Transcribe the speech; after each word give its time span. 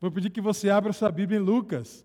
Vou 0.00 0.10
pedir 0.10 0.30
que 0.30 0.40
você 0.40 0.68
abra 0.68 0.92
sua 0.92 1.12
Bíblia 1.12 1.38
em 1.38 1.42
Lucas, 1.42 2.04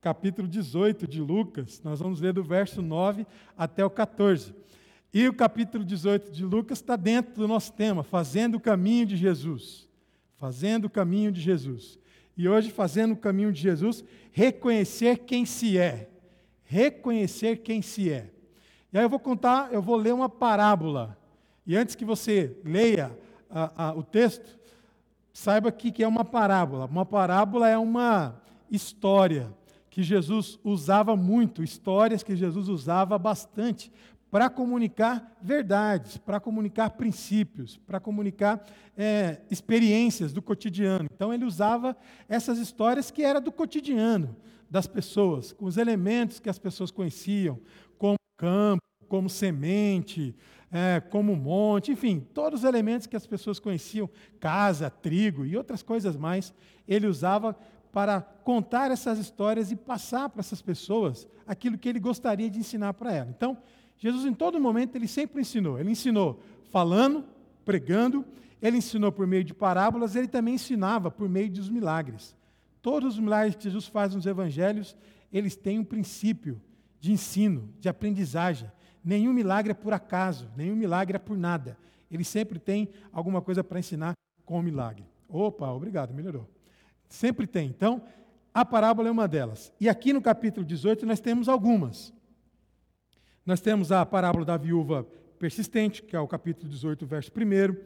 capítulo 0.00 0.46
18 0.46 1.08
de 1.08 1.20
Lucas. 1.20 1.80
Nós 1.82 1.98
vamos 1.98 2.20
ler 2.20 2.34
do 2.34 2.44
verso 2.44 2.82
9 2.82 3.26
até 3.56 3.84
o 3.84 3.88
14. 3.88 4.54
E 5.14 5.26
o 5.26 5.32
capítulo 5.32 5.82
18 5.82 6.30
de 6.30 6.44
Lucas 6.44 6.78
está 6.78 6.94
dentro 6.94 7.34
do 7.34 7.48
nosso 7.48 7.72
tema, 7.72 8.02
fazendo 8.02 8.56
o 8.56 8.60
caminho 8.60 9.06
de 9.06 9.16
Jesus. 9.16 9.88
Fazendo 10.36 10.84
o 10.84 10.90
caminho 10.90 11.32
de 11.32 11.40
Jesus. 11.40 11.98
E 12.36 12.46
hoje, 12.48 12.70
fazendo 12.70 13.12
o 13.12 13.16
caminho 13.16 13.52
de 13.52 13.60
Jesus, 13.60 14.04
reconhecer 14.30 15.20
quem 15.20 15.46
se 15.46 15.78
é. 15.78 16.10
Reconhecer 16.64 17.56
quem 17.58 17.80
se 17.80 18.10
é. 18.10 18.30
E 18.92 18.98
aí 18.98 19.04
eu 19.04 19.08
vou 19.08 19.18
contar, 19.18 19.72
eu 19.72 19.80
vou 19.80 19.96
ler 19.96 20.12
uma 20.12 20.28
parábola. 20.28 21.18
E 21.66 21.76
antes 21.76 21.94
que 21.94 22.04
você 22.04 22.56
leia 22.62 23.10
a, 23.50 23.88
a, 23.88 23.94
o 23.94 24.02
texto, 24.02 24.58
saiba 25.32 25.70
que, 25.70 25.90
que 25.90 26.02
é 26.02 26.08
uma 26.08 26.24
parábola. 26.24 26.86
Uma 26.86 27.06
parábola 27.06 27.68
é 27.68 27.78
uma 27.78 28.40
história 28.70 29.52
que 29.90 30.02
Jesus 30.02 30.58
usava 30.62 31.16
muito, 31.16 31.62
histórias 31.62 32.22
que 32.22 32.36
Jesus 32.36 32.68
usava 32.68 33.18
bastante 33.18 33.90
para 34.30 34.50
comunicar 34.50 35.36
verdades, 35.40 36.18
para 36.18 36.38
comunicar 36.38 36.90
princípios, 36.90 37.78
para 37.78 37.98
comunicar 37.98 38.64
é, 38.96 39.40
experiências 39.50 40.32
do 40.32 40.42
cotidiano. 40.42 41.08
Então 41.12 41.32
ele 41.32 41.44
usava 41.44 41.96
essas 42.28 42.58
histórias 42.58 43.10
que 43.10 43.22
era 43.22 43.40
do 43.40 43.50
cotidiano 43.50 44.36
das 44.70 44.86
pessoas, 44.86 45.52
com 45.52 45.64
os 45.64 45.78
elementos 45.78 46.38
que 46.38 46.50
as 46.50 46.58
pessoas 46.58 46.90
conheciam, 46.90 47.58
como 47.96 48.16
campo, 48.36 48.82
como 49.08 49.30
semente, 49.30 50.34
é, 50.70 51.00
como 51.00 51.34
monte, 51.34 51.92
enfim, 51.92 52.20
todos 52.34 52.60
os 52.60 52.64
elementos 52.64 53.06
que 53.06 53.16
as 53.16 53.26
pessoas 53.26 53.58
conheciam, 53.58 54.08
casa, 54.38 54.90
trigo 54.90 55.46
e 55.46 55.56
outras 55.56 55.82
coisas 55.82 56.16
mais, 56.16 56.52
ele 56.86 57.06
usava 57.06 57.56
para 57.92 58.20
contar 58.20 58.90
essas 58.90 59.18
histórias 59.18 59.72
e 59.72 59.76
passar 59.76 60.28
para 60.28 60.40
essas 60.40 60.60
pessoas 60.60 61.26
aquilo 61.46 61.78
que 61.78 61.88
ele 61.88 61.98
gostaria 61.98 62.50
de 62.50 62.58
ensinar 62.58 62.94
para 62.94 63.12
elas. 63.12 63.30
Então, 63.30 63.56
Jesus, 63.96 64.24
em 64.24 64.34
todo 64.34 64.60
momento, 64.60 64.94
ele 64.94 65.08
sempre 65.08 65.40
ensinou. 65.40 65.78
Ele 65.78 65.90
ensinou 65.90 66.40
falando, 66.70 67.24
pregando, 67.64 68.24
ele 68.60 68.76
ensinou 68.76 69.10
por 69.10 69.26
meio 69.26 69.42
de 69.42 69.54
parábolas, 69.54 70.14
ele 70.14 70.28
também 70.28 70.54
ensinava 70.54 71.10
por 71.10 71.28
meio 71.28 71.50
dos 71.50 71.68
milagres. 71.68 72.36
Todos 72.82 73.14
os 73.14 73.20
milagres 73.20 73.56
que 73.56 73.64
Jesus 73.64 73.86
faz 73.86 74.14
nos 74.14 74.26
evangelhos, 74.26 74.96
eles 75.32 75.56
têm 75.56 75.78
um 75.78 75.84
princípio 75.84 76.60
de 77.00 77.12
ensino, 77.12 77.72
de 77.80 77.88
aprendizagem. 77.88 78.70
Nenhum 79.04 79.32
milagre 79.32 79.72
é 79.72 79.74
por 79.74 79.92
acaso, 79.92 80.50
nenhum 80.56 80.76
milagre 80.76 81.16
é 81.16 81.18
por 81.18 81.36
nada. 81.36 81.76
Ele 82.10 82.24
sempre 82.24 82.58
tem 82.58 82.88
alguma 83.12 83.40
coisa 83.40 83.62
para 83.62 83.78
ensinar 83.78 84.14
com 84.44 84.58
o 84.58 84.62
milagre. 84.62 85.04
Opa, 85.28 85.70
obrigado, 85.70 86.14
melhorou. 86.14 86.48
Sempre 87.08 87.46
tem. 87.46 87.68
Então, 87.68 88.02
a 88.52 88.64
parábola 88.64 89.08
é 89.08 89.10
uma 89.10 89.28
delas. 89.28 89.72
E 89.80 89.88
aqui 89.88 90.12
no 90.12 90.22
capítulo 90.22 90.64
18 90.64 91.06
nós 91.06 91.20
temos 91.20 91.48
algumas. 91.48 92.12
Nós 93.44 93.60
temos 93.60 93.92
a 93.92 94.04
parábola 94.04 94.44
da 94.44 94.56
viúva 94.56 95.06
persistente, 95.38 96.02
que 96.02 96.16
é 96.16 96.20
o 96.20 96.26
capítulo 96.26 96.68
18, 96.68 97.06
verso 97.06 97.30
1. 97.30 97.76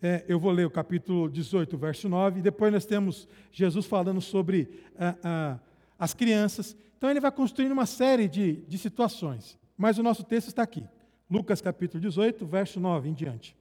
É, 0.00 0.24
eu 0.28 0.38
vou 0.38 0.52
ler 0.52 0.66
o 0.66 0.70
capítulo 0.70 1.28
18, 1.28 1.76
verso 1.76 2.08
9. 2.08 2.38
E 2.38 2.42
depois 2.42 2.72
nós 2.72 2.86
temos 2.86 3.28
Jesus 3.52 3.86
falando 3.86 4.20
sobre 4.20 4.82
ah, 4.96 5.16
ah, 5.22 5.58
as 5.98 6.14
crianças. 6.14 6.76
Então 6.96 7.10
ele 7.10 7.20
vai 7.20 7.30
construindo 7.30 7.72
uma 7.72 7.86
série 7.86 8.28
de, 8.28 8.56
de 8.66 8.78
situações. 8.78 9.58
Mas 9.78 9.96
o 9.96 10.02
nosso 10.02 10.24
texto 10.24 10.48
está 10.48 10.64
aqui. 10.64 10.84
Lucas 11.30 11.60
capítulo 11.60 12.00
18, 12.00 12.44
verso 12.44 12.80
9 12.80 13.08
em 13.08 13.14
diante. 13.14 13.56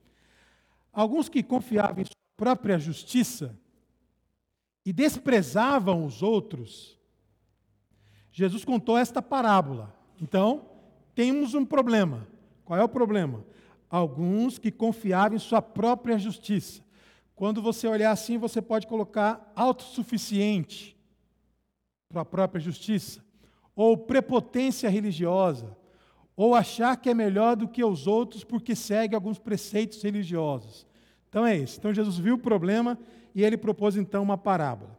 Alguns 0.91 1.29
que 1.29 1.43
confiavam 1.43 2.01
em 2.01 2.05
sua 2.05 2.15
própria 2.35 2.79
justiça 2.79 3.55
e 4.83 4.91
desprezavam 4.91 6.03
os 6.03 6.23
outros, 6.23 6.97
Jesus 8.31 8.65
contou 8.65 8.97
esta 8.97 9.21
parábola. 9.21 9.95
Então, 10.19 10.65
temos 11.13 11.53
um 11.53 11.63
problema. 11.63 12.27
Qual 12.65 12.79
é 12.79 12.83
o 12.83 12.89
problema? 12.89 13.45
Alguns 13.87 14.57
que 14.57 14.71
confiavam 14.71 15.35
em 15.35 15.39
sua 15.39 15.61
própria 15.61 16.17
justiça. 16.17 16.81
Quando 17.35 17.61
você 17.61 17.87
olhar 17.87 18.09
assim, 18.09 18.39
você 18.39 18.59
pode 18.59 18.87
colocar 18.87 19.51
autossuficiente 19.55 20.97
para 22.09 22.21
a 22.21 22.25
própria 22.25 22.59
justiça, 22.59 23.23
ou 23.75 23.95
prepotência 23.95 24.89
religiosa, 24.89 25.76
ou 26.37 26.53
achar 26.53 26.95
que 26.95 27.09
é 27.09 27.15
melhor 27.15 27.55
do 27.55 27.67
que 27.67 27.83
os 27.83 28.05
outros 28.05 28.43
porque 28.43 28.75
segue 28.75 29.15
alguns 29.15 29.39
preceitos 29.39 30.03
religiosos. 30.03 30.85
Então 31.27 31.43
é 31.43 31.57
isso. 31.57 31.79
Então 31.79 31.91
Jesus 31.91 32.19
viu 32.19 32.35
o 32.35 32.39
problema 32.39 32.97
e 33.33 33.43
ele 33.43 33.57
propôs 33.57 33.97
então 33.97 34.21
uma 34.21 34.37
parábola. 34.37 34.95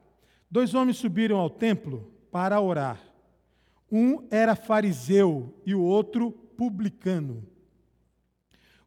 Dois 0.51 0.75
homens 0.75 0.97
subiram 0.97 1.39
ao 1.39 1.49
templo 1.49 2.13
para 2.33 2.61
orar. 2.61 3.01
Um 3.91 4.27
era 4.33 4.57
fariseu 4.57 5.55
e 5.65 5.77
o 5.77 5.81
outro 5.81 6.33
publicano. 6.33 7.47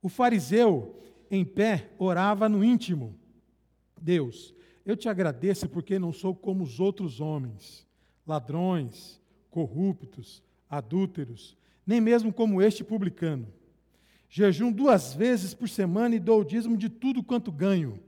O 0.02 0.10
fariseu, 0.10 1.02
em 1.32 1.46
pé, 1.46 1.90
orava 1.98 2.50
no 2.50 2.64
íntimo: 2.64 3.16
Deus, 4.00 4.54
eu 4.86 4.98
te 4.98 5.08
agradeço 5.08 5.70
porque 5.70 5.98
não 5.98 6.12
sou 6.12 6.36
como 6.36 6.64
os 6.64 6.82
outros 6.82 7.22
homens, 7.22 7.88
ladrões, 8.28 9.22
corruptos, 9.50 10.44
adúlteros 10.70 11.58
nem 11.86 12.00
mesmo 12.00 12.32
como 12.32 12.62
este 12.62 12.84
publicano. 12.84 13.48
Jejum 14.30 14.72
duas 14.72 15.14
vezes 15.14 15.54
por 15.54 15.68
semana 15.68 16.16
e 16.16 16.20
dou 16.20 16.42
o 16.42 16.46
dízimo 16.46 16.78
de 16.78 16.90
tudo 16.90 17.24
quanto 17.24 17.52
ganho. 17.52 18.00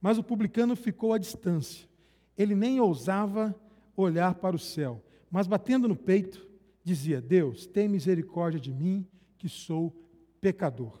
Mas 0.00 0.18
o 0.18 0.22
publicano 0.22 0.74
ficou 0.74 1.12
à 1.12 1.18
distância. 1.18 1.88
Ele 2.36 2.54
nem 2.54 2.80
ousava 2.80 3.54
olhar 3.96 4.34
para 4.34 4.56
o 4.56 4.58
céu, 4.58 5.02
mas 5.30 5.46
batendo 5.46 5.88
no 5.88 5.96
peito, 5.96 6.46
dizia: 6.82 7.20
Deus, 7.20 7.66
tem 7.66 7.88
misericórdia 7.88 8.60
de 8.60 8.72
mim, 8.72 9.06
que 9.38 9.48
sou 9.48 9.94
pecador. 10.40 11.00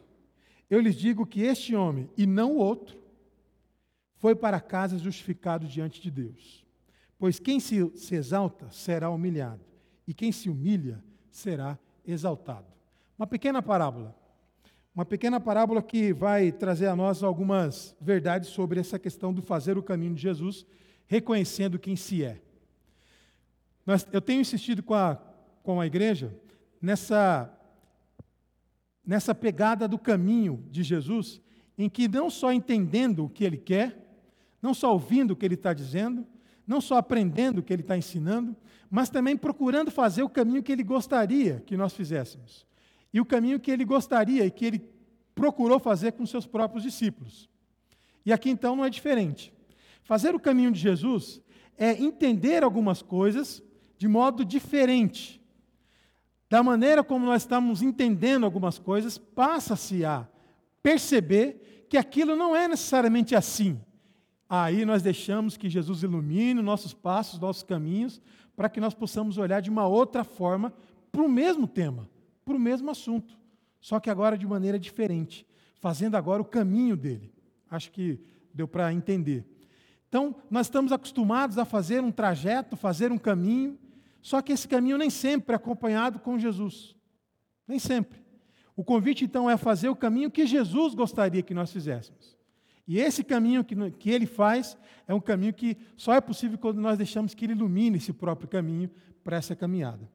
Eu 0.68 0.80
lhes 0.80 0.96
digo 0.96 1.26
que 1.26 1.42
este 1.42 1.74
homem, 1.74 2.10
e 2.16 2.26
não 2.26 2.56
o 2.56 2.58
outro, 2.58 2.98
foi 4.16 4.34
para 4.34 4.60
casa 4.60 4.98
justificado 4.98 5.66
diante 5.66 6.00
de 6.00 6.10
Deus. 6.10 6.64
Pois 7.18 7.38
quem 7.38 7.60
se, 7.60 7.90
se 7.96 8.14
exalta 8.14 8.70
será 8.70 9.10
humilhado, 9.10 9.64
e 10.06 10.12
quem 10.12 10.32
se 10.32 10.50
humilha 10.50 11.02
será 11.36 11.78
exaltado. 12.06 12.66
Uma 13.18 13.26
pequena 13.26 13.60
parábola. 13.62 14.14
Uma 14.94 15.04
pequena 15.04 15.38
parábola 15.38 15.82
que 15.82 16.12
vai 16.12 16.50
trazer 16.50 16.86
a 16.86 16.96
nós 16.96 17.22
algumas 17.22 17.94
verdades 18.00 18.48
sobre 18.48 18.80
essa 18.80 18.98
questão 18.98 19.32
do 19.32 19.42
fazer 19.42 19.76
o 19.76 19.82
caminho 19.82 20.14
de 20.14 20.22
Jesus, 20.22 20.64
reconhecendo 21.06 21.78
quem 21.78 21.94
se 21.94 22.24
é. 22.24 22.40
Eu 24.10 24.20
tenho 24.20 24.40
insistido 24.40 24.82
com 24.82 24.94
a, 24.94 25.16
com 25.62 25.80
a 25.80 25.86
igreja 25.86 26.34
nessa, 26.80 27.52
nessa 29.04 29.34
pegada 29.34 29.86
do 29.86 29.98
caminho 29.98 30.64
de 30.70 30.82
Jesus, 30.82 31.40
em 31.76 31.88
que 31.88 32.08
não 32.08 32.30
só 32.30 32.50
entendendo 32.50 33.26
o 33.26 33.28
que 33.28 33.44
ele 33.44 33.58
quer, 33.58 34.18
não 34.62 34.72
só 34.72 34.92
ouvindo 34.92 35.32
o 35.32 35.36
que 35.36 35.44
ele 35.44 35.54
está 35.54 35.74
dizendo, 35.74 36.26
não 36.66 36.80
só 36.80 36.96
aprendendo 36.96 37.58
o 37.58 37.62
que 37.62 37.72
ele 37.72 37.82
está 37.82 37.96
ensinando, 37.96 38.56
mas 38.90 39.08
também 39.08 39.36
procurando 39.36 39.90
fazer 39.90 40.22
o 40.22 40.28
caminho 40.28 40.62
que 40.62 40.72
ele 40.72 40.82
gostaria 40.82 41.62
que 41.66 41.76
nós 41.76 41.92
fizéssemos. 41.92 42.66
E 43.12 43.20
o 43.20 43.24
caminho 43.24 43.60
que 43.60 43.70
ele 43.70 43.84
gostaria 43.84 44.44
e 44.44 44.50
que 44.50 44.64
ele 44.64 44.96
procurou 45.34 45.78
fazer 45.78 46.12
com 46.12 46.26
seus 46.26 46.46
próprios 46.46 46.82
discípulos. 46.82 47.48
E 48.24 48.32
aqui 48.32 48.50
então 48.50 48.74
não 48.74 48.84
é 48.84 48.90
diferente. 48.90 49.52
Fazer 50.02 50.34
o 50.34 50.40
caminho 50.40 50.72
de 50.72 50.80
Jesus 50.80 51.40
é 51.76 51.92
entender 51.92 52.64
algumas 52.64 53.02
coisas 53.02 53.62
de 53.98 54.08
modo 54.08 54.44
diferente. 54.44 55.42
Da 56.48 56.62
maneira 56.62 57.02
como 57.02 57.26
nós 57.26 57.42
estamos 57.42 57.82
entendendo 57.82 58.44
algumas 58.44 58.78
coisas, 58.78 59.18
passa-se 59.18 60.04
a 60.04 60.26
perceber 60.82 61.86
que 61.88 61.96
aquilo 61.96 62.36
não 62.36 62.54
é 62.54 62.68
necessariamente 62.68 63.34
assim. 63.34 63.80
Aí 64.48 64.84
nós 64.84 65.02
deixamos 65.02 65.56
que 65.56 65.68
Jesus 65.68 66.02
ilumine 66.02 66.62
nossos 66.62 66.94
passos, 66.94 67.40
nossos 67.40 67.62
caminhos, 67.62 68.20
para 68.54 68.68
que 68.68 68.80
nós 68.80 68.94
possamos 68.94 69.38
olhar 69.38 69.60
de 69.60 69.70
uma 69.70 69.86
outra 69.86 70.24
forma 70.24 70.72
para 71.10 71.22
o 71.22 71.28
mesmo 71.28 71.66
tema, 71.66 72.08
para 72.44 72.54
o 72.54 72.58
mesmo 72.58 72.90
assunto, 72.90 73.36
só 73.80 73.98
que 73.98 74.08
agora 74.08 74.38
de 74.38 74.46
maneira 74.46 74.78
diferente, 74.78 75.46
fazendo 75.80 76.14
agora 76.14 76.40
o 76.40 76.44
caminho 76.44 76.96
dele. 76.96 77.32
Acho 77.70 77.90
que 77.90 78.20
deu 78.54 78.68
para 78.68 78.92
entender. 78.92 79.44
Então, 80.08 80.36
nós 80.50 80.66
estamos 80.66 80.92
acostumados 80.92 81.58
a 81.58 81.64
fazer 81.64 82.02
um 82.02 82.12
trajeto, 82.12 82.76
fazer 82.76 83.10
um 83.10 83.18
caminho, 83.18 83.78
só 84.22 84.40
que 84.40 84.52
esse 84.52 84.66
caminho 84.66 84.96
nem 84.96 85.10
sempre 85.10 85.52
é 85.52 85.56
acompanhado 85.56 86.18
com 86.20 86.38
Jesus. 86.38 86.94
Nem 87.66 87.78
sempre. 87.78 88.24
O 88.76 88.84
convite, 88.84 89.24
então, 89.24 89.50
é 89.50 89.56
fazer 89.56 89.88
o 89.88 89.96
caminho 89.96 90.30
que 90.30 90.46
Jesus 90.46 90.94
gostaria 90.94 91.42
que 91.42 91.54
nós 91.54 91.72
fizéssemos. 91.72 92.35
E 92.86 92.98
esse 92.98 93.24
caminho 93.24 93.64
que, 93.64 93.74
que 93.92 94.10
ele 94.10 94.26
faz 94.26 94.76
é 95.08 95.14
um 95.14 95.20
caminho 95.20 95.52
que 95.52 95.76
só 95.96 96.14
é 96.14 96.20
possível 96.20 96.56
quando 96.56 96.80
nós 96.80 96.96
deixamos 96.96 97.34
que 97.34 97.44
ele 97.44 97.52
ilumine 97.52 97.96
esse 97.96 98.12
próprio 98.12 98.48
caminho 98.48 98.90
para 99.24 99.36
essa 99.36 99.56
caminhada. 99.56 100.08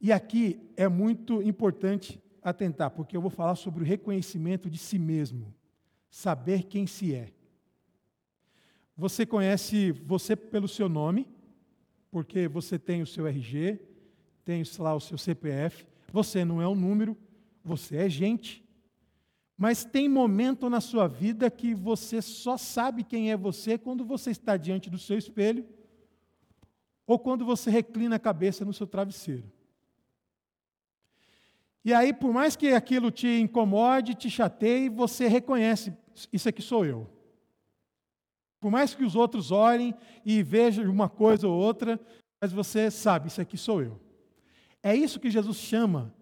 E 0.00 0.12
aqui 0.12 0.60
é 0.76 0.88
muito 0.88 1.42
importante 1.42 2.20
atentar, 2.42 2.90
porque 2.90 3.16
eu 3.16 3.20
vou 3.20 3.30
falar 3.30 3.54
sobre 3.56 3.82
o 3.82 3.86
reconhecimento 3.86 4.70
de 4.70 4.78
si 4.78 4.98
mesmo, 4.98 5.54
saber 6.10 6.64
quem 6.64 6.86
se 6.86 7.14
é. 7.14 7.32
você 8.96 9.24
conhece 9.24 9.92
você 9.92 10.34
pelo 10.34 10.66
seu 10.66 10.88
nome, 10.88 11.26
porque 12.10 12.48
você 12.48 12.78
tem 12.78 13.02
o 13.02 13.06
seu 13.06 13.26
RG, 13.26 13.80
tem 14.44 14.62
lá 14.78 14.94
o 14.94 15.00
seu 15.00 15.18
CPF, 15.18 15.86
você 16.12 16.44
não 16.44 16.62
é 16.62 16.66
um 16.66 16.74
número, 16.74 17.16
você 17.62 17.96
é 17.96 18.08
gente. 18.08 18.64
Mas 19.58 19.84
tem 19.84 20.08
momento 20.08 20.70
na 20.70 20.80
sua 20.80 21.08
vida 21.08 21.50
que 21.50 21.74
você 21.74 22.22
só 22.22 22.56
sabe 22.56 23.02
quem 23.02 23.32
é 23.32 23.36
você 23.36 23.76
quando 23.76 24.04
você 24.04 24.30
está 24.30 24.56
diante 24.56 24.88
do 24.88 24.96
seu 24.96 25.18
espelho 25.18 25.66
ou 27.04 27.18
quando 27.18 27.44
você 27.44 27.68
reclina 27.68 28.14
a 28.14 28.20
cabeça 28.20 28.64
no 28.64 28.72
seu 28.72 28.86
travesseiro. 28.86 29.50
E 31.84 31.92
aí, 31.92 32.12
por 32.12 32.32
mais 32.32 32.54
que 32.54 32.68
aquilo 32.68 33.10
te 33.10 33.26
incomode, 33.40 34.14
te 34.14 34.30
chateie, 34.30 34.88
você 34.88 35.26
reconhece: 35.26 35.92
isso 36.32 36.48
aqui 36.48 36.62
sou 36.62 36.86
eu. 36.86 37.10
Por 38.60 38.70
mais 38.70 38.94
que 38.94 39.04
os 39.04 39.16
outros 39.16 39.50
olhem 39.50 39.92
e 40.24 40.40
vejam 40.40 40.88
uma 40.88 41.08
coisa 41.08 41.48
ou 41.48 41.58
outra, 41.58 41.98
mas 42.40 42.52
você 42.52 42.92
sabe: 42.92 43.26
isso 43.26 43.40
aqui 43.40 43.56
sou 43.56 43.82
eu. 43.82 44.00
É 44.82 44.94
isso 44.94 45.18
que 45.18 45.30
Jesus 45.30 45.56
chama 45.56 46.14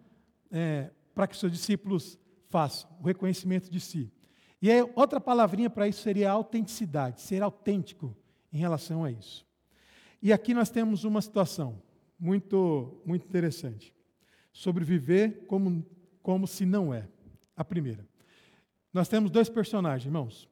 é, 0.51 0.91
para 1.15 1.27
que 1.27 1.37
seus 1.37 1.53
discípulos 1.53 2.19
façam, 2.49 2.91
o 3.01 3.07
reconhecimento 3.07 3.71
de 3.71 3.81
si. 3.81 4.13
E 4.61 4.71
aí, 4.71 4.83
outra 4.95 5.21
palavrinha 5.21 5.69
para 5.69 5.87
isso 5.87 6.03
seria 6.03 6.31
autenticidade, 6.31 7.21
ser 7.21 7.43
autêntico 7.43 8.17
em 8.53 8.59
relação 8.59 9.05
a 9.05 9.11
isso. 9.11 9.47
E 10.23 10.33
aqui 10.33 10.55
nós 10.55 10.71
temos 10.71 11.05
uma 11.05 11.21
situação 11.21 11.83
muito, 12.19 13.01
muito 13.05 13.27
interessante 13.27 13.95
sobre 14.53 14.85
viver 14.85 15.45
como, 15.47 15.85
como 16.23 16.47
se 16.47 16.65
não 16.65 16.93
é. 16.93 17.09
A 17.57 17.65
primeira. 17.65 18.07
Nós 18.93 19.09
temos 19.09 19.31
dois 19.31 19.49
personagens, 19.49 20.05
irmãos: 20.05 20.49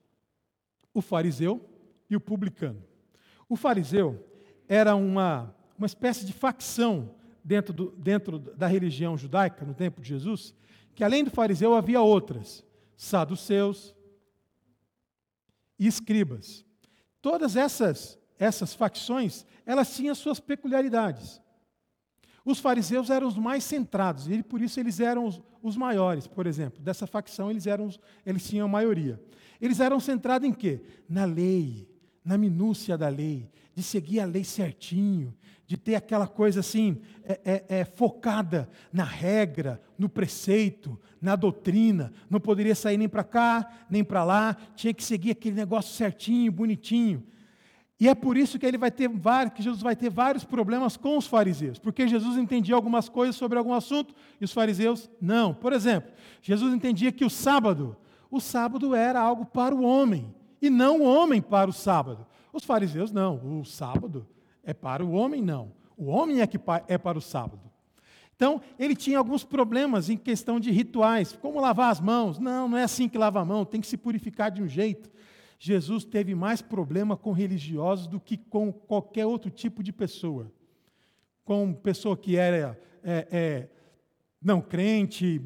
o 0.93 1.03
fariseu 1.03 1.61
e 2.09 2.17
o 2.17 2.21
publicano. 2.21 2.83
O 3.49 3.57
fariseu 3.57 4.27
era 4.69 4.95
uma, 4.95 5.55
uma 5.77 5.87
espécie 5.87 6.25
de 6.25 6.33
facção 6.33 7.15
dentro, 7.43 7.75
do, 7.75 7.91
dentro 7.91 8.39
da 8.39 8.67
religião 8.67 9.19
judaica, 9.19 9.65
no 9.65 9.75
tempo 9.75 10.01
de 10.01 10.09
Jesus, 10.09 10.55
que 10.95 11.05
além 11.05 11.25
do 11.25 11.31
fariseu 11.31 11.75
havia 11.75 12.01
outras, 12.01 12.65
saduceus 12.97 13.95
e 15.79 15.87
escribas. 15.87 16.65
Todas 17.21 17.57
essas, 17.57 18.19
essas 18.39 18.75
facções, 18.75 19.45
elas 19.67 19.95
tinham 19.95 20.15
suas 20.15 20.39
peculiaridades. 20.41 21.41
Os 22.45 22.59
fariseus 22.59 23.09
eram 23.09 23.27
os 23.27 23.37
mais 23.37 23.65
centrados, 23.65 24.29
e 24.29 24.43
por 24.43 24.61
isso 24.61 24.79
eles 24.79 25.01
eram 25.01 25.27
os, 25.27 25.41
os 25.63 25.77
maiores, 25.77 26.27
por 26.27 26.47
exemplo. 26.47 26.83
Dessa 26.83 27.07
facção, 27.07 27.51
eles, 27.51 27.67
eram 27.67 27.89
eles 28.25 28.47
tinham 28.47 28.67
a 28.67 28.71
maioria. 28.71 29.21
Eles 29.61 29.81
eram 29.81 29.99
centrados 29.99 30.47
em 30.47 30.53
quê? 30.53 30.83
Na 31.09 31.25
lei, 31.25 31.89
na 32.23 32.37
minúcia 32.37 32.99
da 32.99 33.09
lei, 33.09 33.51
de 33.75 33.83
seguir 33.83 34.21
a 34.21 34.25
lei 34.25 34.45
certinho, 34.45 35.35
de 35.67 35.77
ter 35.77 35.95
aquela 35.95 36.27
coisa 36.27 36.61
assim, 36.61 37.01
é, 37.25 37.41
é, 37.45 37.65
é, 37.81 37.85
focada 37.85 38.69
na 38.93 39.05
regra, 39.05 39.81
no 39.99 40.09
preceito, 40.09 41.01
na 41.21 41.35
doutrina. 41.37 42.13
Não 42.29 42.39
poderia 42.39 42.75
sair 42.75 42.99
nem 42.99 43.09
para 43.09 43.25
cá, 43.25 43.69
nem 43.89 44.05
para 44.05 44.25
lá, 44.25 44.57
tinha 44.75 44.93
que 44.93 45.03
seguir 45.03 45.31
aquele 45.33 45.57
negócio 45.57 45.95
certinho, 45.95 46.53
bonitinho. 46.53 47.25
E 47.99 48.09
é 48.09 48.15
por 48.15 48.37
isso 48.37 48.59
que 48.59 48.67
ele 48.67 48.77
vai 48.77 48.91
ter 48.91 49.09
que 49.55 49.63
Jesus 49.63 49.81
vai 49.81 49.97
ter 49.97 50.11
vários 50.11 50.45
problemas 50.45 50.97
com 50.97 51.17
os 51.17 51.27
fariseus, 51.27 51.79
porque 51.79 52.09
Jesus 52.09 52.37
entendia 52.37 52.75
algumas 52.75 53.09
coisas 53.09 53.37
sobre 53.37 53.57
algum 53.57 53.73
assunto 53.73 54.15
e 54.41 54.45
os 54.45 54.53
fariseus 54.53 55.09
não. 55.21 55.55
Por 55.55 55.73
exemplo, 55.73 56.13
Jesus 56.43 56.75
entendia 56.75 57.13
que 57.13 57.25
o 57.25 57.31
sábado, 57.31 57.97
o 58.31 58.41
sábado 58.41 58.95
era 58.95 59.21
algo 59.21 59.47
para 59.47 59.75
o 59.75 59.83
homem 59.83 60.35
e 60.61 60.69
não 60.69 61.01
o 61.01 61.05
homem 61.05 61.41
para 61.41 61.71
o 61.71 61.73
sábado. 61.73 62.27
Os 62.55 62.63
fariseus 62.63 63.11
não, 63.11 63.59
o 63.59 63.65
sábado 63.65 64.25
é 64.63 64.73
para 64.73 65.05
o 65.05 65.11
homem, 65.11 65.43
não. 65.43 65.73
O 65.97 66.05
homem 66.05 66.41
é 66.41 66.47
que 66.47 66.59
é 66.87 66.97
para 66.97 67.19
o 67.19 67.21
sábado. 67.21 67.69
Então, 68.37 68.61
ele 68.79 68.95
tinha 68.95 69.19
alguns 69.19 69.43
problemas 69.43 70.09
em 70.09 70.17
questão 70.17 70.61
de 70.61 70.71
rituais, 70.71 71.33
como 71.33 71.61
lavar 71.61 71.91
as 71.91 72.01
mãos. 72.01 72.39
Não, 72.39 72.69
não 72.69 72.79
é 72.79 72.85
assim 72.85 73.09
que 73.09 73.19
lava 73.19 73.41
a 73.41 73.45
mão, 73.45 73.65
tem 73.65 73.81
que 73.81 73.89
se 73.89 73.97
purificar 73.97 74.53
de 74.53 74.63
um 74.63 74.69
jeito. 74.69 75.11
Jesus 75.59 76.05
teve 76.05 76.33
mais 76.33 76.63
problema 76.63 77.17
com 77.17 77.33
religiosos 77.33 78.07
do 78.07 78.21
que 78.21 78.37
com 78.37 78.73
qualquer 78.73 79.27
outro 79.27 79.51
tipo 79.51 79.83
de 79.83 79.93
pessoa. 79.93 80.49
Com 81.45 81.75
pessoa 81.75 82.17
que 82.17 82.37
era 82.37 82.81
é, 83.03 83.27
é, 83.33 83.69
não 84.41 84.61
crente, 84.61 85.43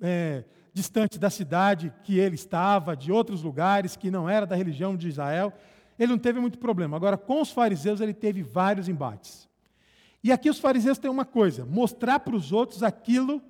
é, 0.00 0.42
distante 0.72 1.18
da 1.18 1.28
cidade 1.28 1.92
que 2.02 2.18
ele 2.18 2.34
estava, 2.34 2.96
de 2.96 3.12
outros 3.12 3.42
lugares 3.42 3.94
que 3.94 4.10
não 4.10 4.26
era 4.26 4.46
da 4.46 4.56
religião 4.56 4.96
de 4.96 5.06
Israel 5.06 5.52
ele 5.98 6.12
não 6.12 6.18
teve 6.18 6.40
muito 6.40 6.58
problema. 6.58 6.96
Agora, 6.96 7.16
com 7.16 7.40
os 7.40 7.50
fariseus, 7.50 8.00
ele 8.00 8.14
teve 8.14 8.42
vários 8.42 8.88
embates. 8.88 9.48
E 10.22 10.30
aqui 10.30 10.48
os 10.48 10.58
fariseus 10.58 10.98
têm 10.98 11.10
uma 11.10 11.24
coisa: 11.24 11.64
mostrar 11.64 12.20
para 12.20 12.36
os 12.36 12.52
outros 12.52 12.82
aquilo 12.82 13.42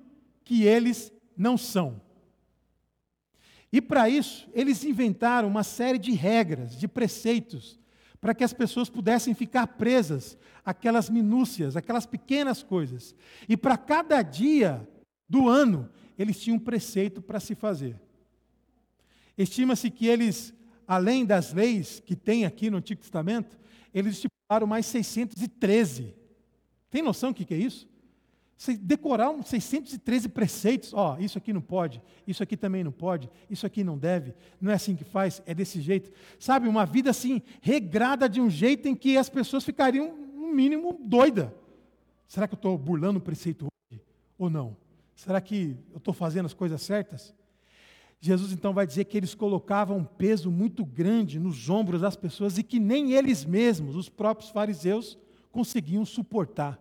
que 0.43 0.63
eles 0.63 1.11
não 1.37 1.57
são. 1.57 2.01
E 3.71 3.81
para 3.81 4.07
isso, 4.07 4.47
eles 4.53 4.83
inventaram 4.83 5.47
uma 5.47 5.63
série 5.63 5.97
de 5.97 6.11
regras, 6.11 6.77
de 6.77 6.87
preceitos, 6.87 7.79
para 8.21 8.33
que 8.35 8.43
as 8.43 8.53
pessoas 8.53 8.89
pudessem 8.89 9.33
ficar 9.33 9.65
presas 9.65 10.37
àquelas 10.63 11.09
minúcias, 11.09 11.75
aquelas 11.75 12.05
pequenas 12.05 12.61
coisas. 12.61 13.15
E 13.49 13.57
para 13.57 13.75
cada 13.75 14.21
dia 14.21 14.87
do 15.27 15.49
ano, 15.49 15.89
eles 16.17 16.39
tinham 16.39 16.57
um 16.57 16.59
preceito 16.59 17.21
para 17.21 17.39
se 17.39 17.55
fazer. 17.55 17.99
Estima-se 19.35 19.89
que 19.89 20.05
eles 20.05 20.53
além 20.93 21.25
das 21.25 21.53
leis 21.53 21.99
que 21.99 22.15
tem 22.15 22.45
aqui 22.45 22.69
no 22.69 22.77
Antigo 22.77 23.01
Testamento, 23.01 23.57
eles 23.93 24.13
estipularam 24.13 24.67
mais 24.67 24.85
613. 24.85 26.13
Tem 26.89 27.01
noção 27.01 27.31
do 27.31 27.35
que 27.35 27.53
é 27.53 27.57
isso? 27.57 27.87
Decorar 28.79 29.29
uns 29.29 29.47
613 29.49 30.29
preceitos, 30.29 30.93
ó, 30.93 31.17
oh, 31.17 31.21
isso 31.21 31.37
aqui 31.37 31.51
não 31.51 31.59
pode, 31.59 32.01
isso 32.25 32.41
aqui 32.41 32.55
também 32.55 32.83
não 32.83 32.93
pode, 32.93 33.29
isso 33.49 33.65
aqui 33.65 33.83
não 33.83 33.97
deve, 33.97 34.33
não 34.61 34.71
é 34.71 34.75
assim 34.75 34.95
que 34.95 35.03
faz, 35.03 35.41
é 35.45 35.53
desse 35.53 35.81
jeito. 35.81 36.11
Sabe, 36.39 36.69
uma 36.69 36.85
vida 36.85 37.09
assim, 37.09 37.41
regrada 37.61 38.29
de 38.29 38.39
um 38.39 38.49
jeito 38.49 38.87
em 38.87 38.95
que 38.95 39.17
as 39.17 39.29
pessoas 39.29 39.65
ficariam, 39.65 40.15
no 40.15 40.53
mínimo, 40.53 40.97
doida. 41.03 41.53
Será 42.27 42.47
que 42.47 42.53
eu 42.53 42.57
estou 42.57 42.77
burlando 42.77 43.19
o 43.19 43.21
preceito 43.21 43.65
hoje? 43.65 44.01
Ou 44.37 44.49
não? 44.49 44.77
Será 45.15 45.41
que 45.41 45.75
eu 45.91 45.97
estou 45.97 46.13
fazendo 46.13 46.45
as 46.45 46.53
coisas 46.53 46.81
certas? 46.81 47.33
Jesus 48.25 48.53
então 48.53 48.73
vai 48.73 48.87
dizer 48.87 49.03
que 49.03 49.17
eles 49.17 49.35
colocavam 49.35 49.97
um 49.97 50.05
peso 50.05 50.49
muito 50.49 50.85
grande 50.85 51.37
nos 51.37 51.69
ombros 51.69 51.99
das 51.99 52.15
pessoas 52.15 52.57
e 52.57 52.63
que 52.63 52.79
nem 52.79 53.11
eles 53.11 53.43
mesmos, 53.43 53.97
os 53.97 54.07
próprios 54.07 54.49
fariseus, 54.49 55.17
conseguiam 55.51 56.05
suportar. 56.05 56.79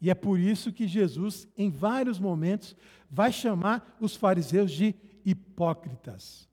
E 0.00 0.08
é 0.08 0.14
por 0.14 0.40
isso 0.40 0.72
que 0.72 0.88
Jesus, 0.88 1.46
em 1.58 1.68
vários 1.68 2.18
momentos, 2.18 2.74
vai 3.10 3.30
chamar 3.30 3.98
os 4.00 4.16
fariseus 4.16 4.72
de 4.72 4.94
hipócritas. 5.26 6.48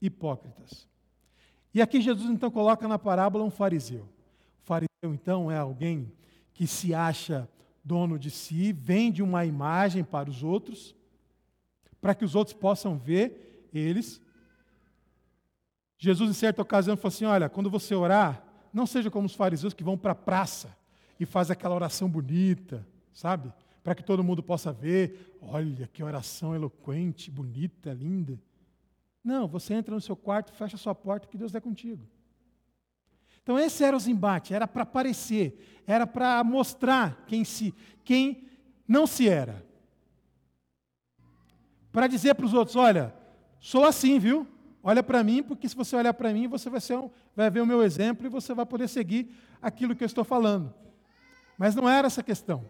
Hipócritas. 0.00 0.86
E 1.74 1.82
aqui 1.82 2.00
Jesus 2.00 2.30
então 2.30 2.52
coloca 2.52 2.86
na 2.86 2.96
parábola 2.96 3.42
um 3.42 3.50
fariseu. 3.50 4.04
O 4.62 4.66
fariseu 4.66 5.12
então 5.12 5.50
é 5.50 5.58
alguém 5.58 6.12
que 6.52 6.68
se 6.68 6.94
acha 6.94 7.48
dono 7.82 8.20
de 8.20 8.30
si, 8.30 8.72
vende 8.72 9.20
uma 9.20 9.44
imagem 9.44 10.04
para 10.04 10.30
os 10.30 10.44
outros, 10.44 10.94
para 12.00 12.14
que 12.14 12.24
os 12.24 12.36
outros 12.36 12.56
possam 12.56 12.96
ver 12.96 13.50
eles. 13.78 14.20
Jesus, 15.98 16.30
em 16.30 16.34
certa 16.34 16.62
ocasião, 16.62 16.96
falou 16.96 17.08
assim: 17.14 17.24
Olha, 17.24 17.48
quando 17.48 17.70
você 17.70 17.94
orar, 17.94 18.42
não 18.72 18.86
seja 18.86 19.10
como 19.10 19.26
os 19.26 19.34
fariseus 19.34 19.72
que 19.72 19.84
vão 19.84 19.96
para 19.96 20.12
a 20.12 20.16
praça 20.16 20.76
e 21.18 21.24
faz 21.24 21.50
aquela 21.50 21.74
oração 21.74 22.08
bonita, 22.08 22.86
sabe? 23.12 23.52
Para 23.82 23.94
que 23.94 24.02
todo 24.02 24.24
mundo 24.24 24.42
possa 24.42 24.72
ver. 24.72 25.36
Olha 25.40 25.88
que 25.92 26.02
oração 26.02 26.54
eloquente, 26.54 27.30
bonita, 27.30 27.92
linda. 27.92 28.38
Não, 29.22 29.46
você 29.46 29.74
entra 29.74 29.94
no 29.94 30.00
seu 30.00 30.16
quarto, 30.16 30.52
fecha 30.52 30.76
a 30.76 30.78
sua 30.78 30.94
porta, 30.94 31.26
que 31.26 31.38
Deus 31.38 31.54
é 31.54 31.60
contigo. 31.60 32.06
Então, 33.42 33.58
esse 33.58 33.84
era 33.84 33.96
os 33.96 34.08
embates, 34.08 34.52
era 34.52 34.66
para 34.66 34.82
aparecer, 34.82 35.82
era 35.86 36.06
para 36.06 36.42
mostrar 36.42 37.24
quem, 37.26 37.44
se, 37.44 37.74
quem 38.02 38.48
não 38.88 39.06
se 39.06 39.28
era. 39.28 39.64
Para 41.92 42.06
dizer 42.06 42.34
para 42.34 42.46
os 42.46 42.54
outros: 42.54 42.74
olha, 42.74 43.14
Sou 43.64 43.82
assim, 43.86 44.18
viu? 44.18 44.46
Olha 44.82 45.02
para 45.02 45.24
mim, 45.24 45.42
porque 45.42 45.66
se 45.66 45.74
você 45.74 45.96
olhar 45.96 46.12
para 46.12 46.30
mim, 46.34 46.46
você 46.46 46.68
vai, 46.68 46.80
um, 46.98 47.10
vai 47.34 47.48
ver 47.48 47.62
o 47.62 47.66
meu 47.66 47.82
exemplo 47.82 48.26
e 48.26 48.28
você 48.28 48.52
vai 48.52 48.66
poder 48.66 48.86
seguir 48.88 49.34
aquilo 49.62 49.96
que 49.96 50.04
eu 50.04 50.06
estou 50.06 50.22
falando. 50.22 50.74
Mas 51.56 51.74
não 51.74 51.88
era 51.88 52.06
essa 52.06 52.22
questão. 52.22 52.66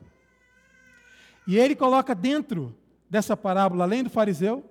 E 1.49 1.59
ele 1.59 1.75
coloca 1.75 2.15
dentro 2.15 2.79
dessa 3.11 3.37
parábola, 3.37 3.83
além 3.83 4.05
do 4.05 4.09
fariseu, 4.09 4.65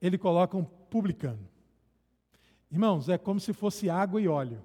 ele 0.00 0.16
coloca 0.16 0.56
um 0.56 0.62
publicano. 0.62 1.48
Irmãos, 2.70 3.08
é 3.08 3.18
como 3.18 3.40
se 3.40 3.52
fosse 3.52 3.90
água 3.90 4.20
e 4.20 4.28
óleo. 4.28 4.64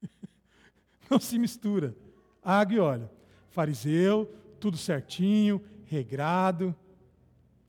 Não 1.10 1.18
se 1.18 1.36
mistura. 1.36 1.96
Água 2.40 2.76
e 2.76 2.78
óleo. 2.78 3.10
Fariseu, 3.48 4.32
tudo 4.60 4.76
certinho, 4.76 5.60
regrado, 5.86 6.76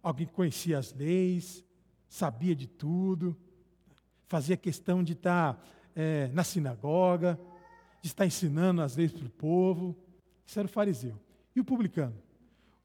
alguém 0.03 0.27
que 0.27 0.33
conhecia 0.33 0.77
as 0.77 0.93
leis, 0.93 1.64
sabia 2.15 2.55
de 2.55 2.65
tudo, 2.65 3.35
fazia 4.25 4.55
questão 4.55 5.03
de 5.03 5.11
estar 5.11 5.55
tá, 5.55 5.61
é, 5.93 6.29
na 6.29 6.45
sinagoga, 6.45 7.37
de 8.01 8.07
estar 8.07 8.25
ensinando 8.25 8.81
as 8.81 8.95
leis 8.95 9.11
para 9.11 9.25
o 9.25 9.29
povo. 9.29 9.93
Isso 10.45 10.57
era 10.57 10.65
o 10.65 10.71
fariseu. 10.71 11.19
E 11.53 11.59
o 11.59 11.65
publicano? 11.65 12.15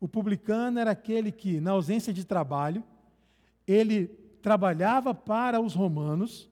O 0.01 0.09
publicano 0.09 0.81
era 0.81 0.91
aquele 0.91 1.31
que, 1.31 1.61
na 1.61 1.71
ausência 1.71 2.13
de 2.13 2.25
trabalho, 2.25 2.83
ele 3.69 4.09
trabalhava 4.43 5.15
para 5.15 5.61
os 5.61 5.75
romanos, 5.75 6.51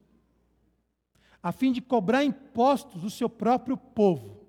a 1.42 1.50
fim 1.50 1.72
de 1.72 1.80
cobrar 1.80 2.22
impostos 2.22 3.02
do 3.02 3.10
seu 3.10 3.28
próprio 3.28 3.76
povo. 3.76 4.46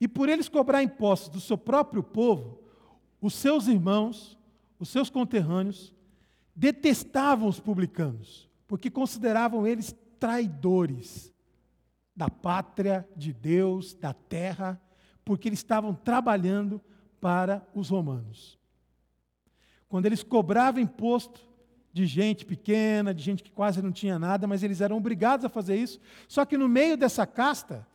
E 0.00 0.08
por 0.08 0.30
eles 0.30 0.48
cobrar 0.48 0.82
impostos 0.82 1.28
do 1.28 1.40
seu 1.40 1.58
próprio 1.58 2.02
povo, 2.02 2.62
os 3.20 3.34
seus 3.34 3.66
irmãos, 3.66 4.38
os 4.82 4.88
seus 4.88 5.08
conterrâneos, 5.08 5.94
detestavam 6.56 7.48
os 7.48 7.60
publicanos, 7.60 8.50
porque 8.66 8.90
consideravam 8.90 9.64
eles 9.64 9.94
traidores 10.18 11.32
da 12.16 12.28
pátria, 12.28 13.08
de 13.16 13.32
Deus, 13.32 13.94
da 13.94 14.12
terra, 14.12 14.82
porque 15.24 15.48
eles 15.48 15.60
estavam 15.60 15.94
trabalhando 15.94 16.82
para 17.20 17.64
os 17.72 17.90
romanos. 17.90 18.58
Quando 19.88 20.06
eles 20.06 20.24
cobravam 20.24 20.82
imposto 20.82 21.40
de 21.92 22.04
gente 22.04 22.44
pequena, 22.44 23.14
de 23.14 23.22
gente 23.22 23.44
que 23.44 23.52
quase 23.52 23.80
não 23.80 23.92
tinha 23.92 24.18
nada, 24.18 24.48
mas 24.48 24.64
eles 24.64 24.80
eram 24.80 24.96
obrigados 24.96 25.44
a 25.44 25.48
fazer 25.48 25.76
isso. 25.76 26.00
Só 26.26 26.44
que 26.44 26.58
no 26.58 26.68
meio 26.68 26.96
dessa 26.96 27.24
casta, 27.24 27.86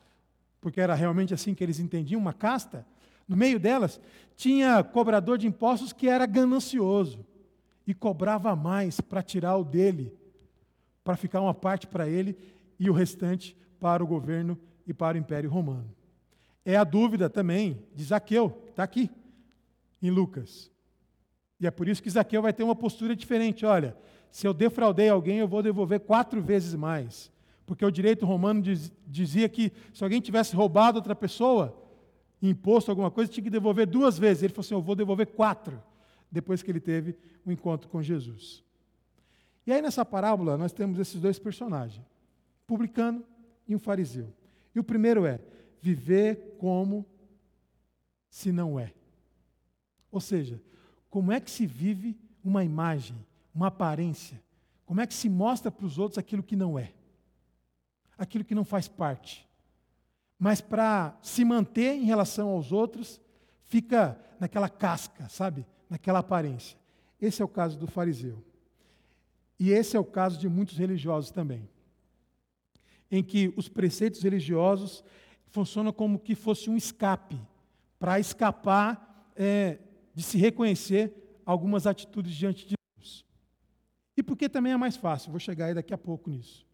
porque 0.62 0.80
era 0.80 0.96
realmente 0.96 1.34
assim 1.34 1.54
que 1.54 1.66
eles 1.66 1.82
entendiam, 1.82 2.22
uma 2.22 2.34
casta, 2.34 2.88
no 3.28 3.36
meio 3.36 3.60
delas, 3.60 4.00
tinha 4.36 4.84
cobrador 4.84 5.38
de 5.38 5.48
impostos 5.48 5.92
que 5.92 6.08
era 6.08 6.26
ganancioso 6.26 7.26
e 7.86 7.94
cobrava 7.94 8.56
mais 8.56 9.02
para 9.02 9.22
tirar 9.22 9.58
o 9.58 9.64
dele, 9.64 10.14
para 11.04 11.16
ficar 11.16 11.42
uma 11.42 11.54
parte 11.54 11.88
para 11.88 12.08
ele 12.08 12.38
e 12.80 12.90
o 12.90 12.94
restante 12.94 13.58
para 13.80 14.04
o 14.04 14.08
governo 14.08 14.58
e 14.86 14.94
para 14.94 15.16
o 15.16 15.20
Império 15.20 15.50
Romano. 15.50 15.90
É 16.64 16.76
a 16.76 16.84
dúvida 16.84 17.30
também 17.30 17.82
de 17.96 18.04
Zaqueu, 18.04 18.62
está 18.70 18.84
aqui, 18.84 19.10
em 20.02 20.10
Lucas. 20.10 20.72
E 21.60 21.66
é 21.66 21.72
por 21.72 21.88
isso 21.88 22.04
que 22.04 22.10
Zaqueu 22.10 22.42
vai 22.42 22.54
ter 22.54 22.64
uma 22.64 22.76
postura 22.76 23.16
diferente. 23.16 23.66
Olha, 23.66 23.98
se 24.30 24.46
eu 24.46 24.54
defraudei 24.54 25.10
alguém, 25.10 25.38
eu 25.40 25.48
vou 25.48 25.64
devolver 25.64 26.02
quatro 26.02 26.42
vezes 26.42 26.76
mais. 26.76 27.32
Porque 27.66 27.86
o 27.86 27.92
direito 27.92 28.26
romano 28.26 28.62
diz, 28.62 28.92
dizia 29.06 29.50
que 29.50 29.72
se 29.94 30.04
alguém 30.04 30.22
tivesse 30.22 30.56
roubado 30.56 30.98
outra 30.98 31.16
pessoa, 31.16 31.76
imposto 32.42 32.92
alguma 32.92 33.10
coisa, 33.10 33.32
tinha 33.32 33.44
que 33.44 33.50
devolver 33.50 33.88
duas 33.88 34.18
vezes. 34.18 34.44
Ele 34.44 34.54
falou 34.54 34.66
assim: 34.66 34.74
Eu 34.76 34.82
vou 34.82 34.96
devolver 34.96 35.28
quatro, 35.28 35.82
depois 36.32 36.62
que 36.62 36.72
ele 36.72 36.80
teve 36.80 37.12
o 37.46 37.50
um 37.50 37.52
encontro 37.52 37.90
com 37.90 38.02
Jesus. 38.02 38.64
E 39.66 39.74
aí 39.74 39.82
nessa 39.82 40.06
parábola 40.06 40.58
nós 40.58 40.72
temos 40.72 41.00
esses 41.00 41.20
dois 41.20 41.38
personagens, 41.40 42.06
publicano 42.66 43.24
e 43.68 43.76
um 43.76 43.80
fariseu. 43.80 44.34
E 44.74 44.80
o 44.80 44.84
primeiro 44.84 45.26
é 45.26 45.40
viver 45.82 46.56
como 46.60 47.06
se 48.30 48.52
não 48.52 48.80
é. 48.80 48.94
Ou 50.12 50.22
seja, 50.22 50.62
como 51.10 51.32
é 51.32 51.40
que 51.40 51.50
se 51.50 51.66
vive 51.66 52.18
uma 52.44 52.64
imagem, 52.64 53.18
uma 53.54 53.68
aparência? 53.68 54.42
Como 54.86 55.02
é 55.02 55.08
que 55.08 55.14
se 55.14 55.28
mostra 55.28 55.72
para 55.72 55.86
os 55.86 55.98
outros 55.98 56.18
aquilo 56.18 56.44
que 56.44 56.56
não 56.56 56.78
é? 56.78 56.94
Aquilo 58.18 58.46
que 58.46 58.56
não 58.56 58.64
faz 58.64 58.88
parte. 58.88 59.47
Mas 60.40 60.62
para 60.62 61.18
se 61.22 61.44
manter 61.44 61.96
em 61.96 62.04
relação 62.04 62.50
aos 62.50 62.72
outros, 62.72 63.20
fica 63.66 64.20
naquela 64.40 64.70
casca, 64.70 65.28
sabe? 65.30 65.66
Naquela 65.90 66.20
aparência. 66.20 66.78
Esse 67.20 67.42
é 67.42 67.46
o 67.46 67.50
caso 67.50 67.78
do 67.78 67.88
fariseu. 67.88 68.44
E 69.60 69.72
esse 69.72 69.98
é 69.98 70.00
o 70.00 70.06
caso 70.06 70.38
de 70.38 70.48
muitos 70.48 70.78
religiosos 70.78 71.32
também. 71.32 71.68
Em 73.10 73.24
que 73.24 73.52
os 73.58 73.68
preceitos 73.68 74.22
religiosos 74.22 75.04
funcionam 75.48 75.92
como 75.92 76.20
que 76.20 76.36
fosse 76.36 76.70
um 76.70 76.78
escape 76.78 77.40
para 77.98 78.20
escapar 78.20 79.32
é, 79.36 79.80
de 80.14 80.22
se 80.22 80.38
reconhecer 80.38 81.42
algumas 81.46 81.88
atitudes 81.88 82.36
diante 82.36 82.68
de 82.68 82.76
Deus. 82.98 83.26
E 84.16 84.22
porque 84.22 84.50
também 84.50 84.74
é 84.74 84.78
mais 84.78 84.98
fácil, 84.98 85.32
vou 85.32 85.40
chegar 85.40 85.68
aí 85.68 85.74
daqui 85.74 85.94
a 85.94 85.98
pouco 85.98 86.30
nisso. 86.30 86.68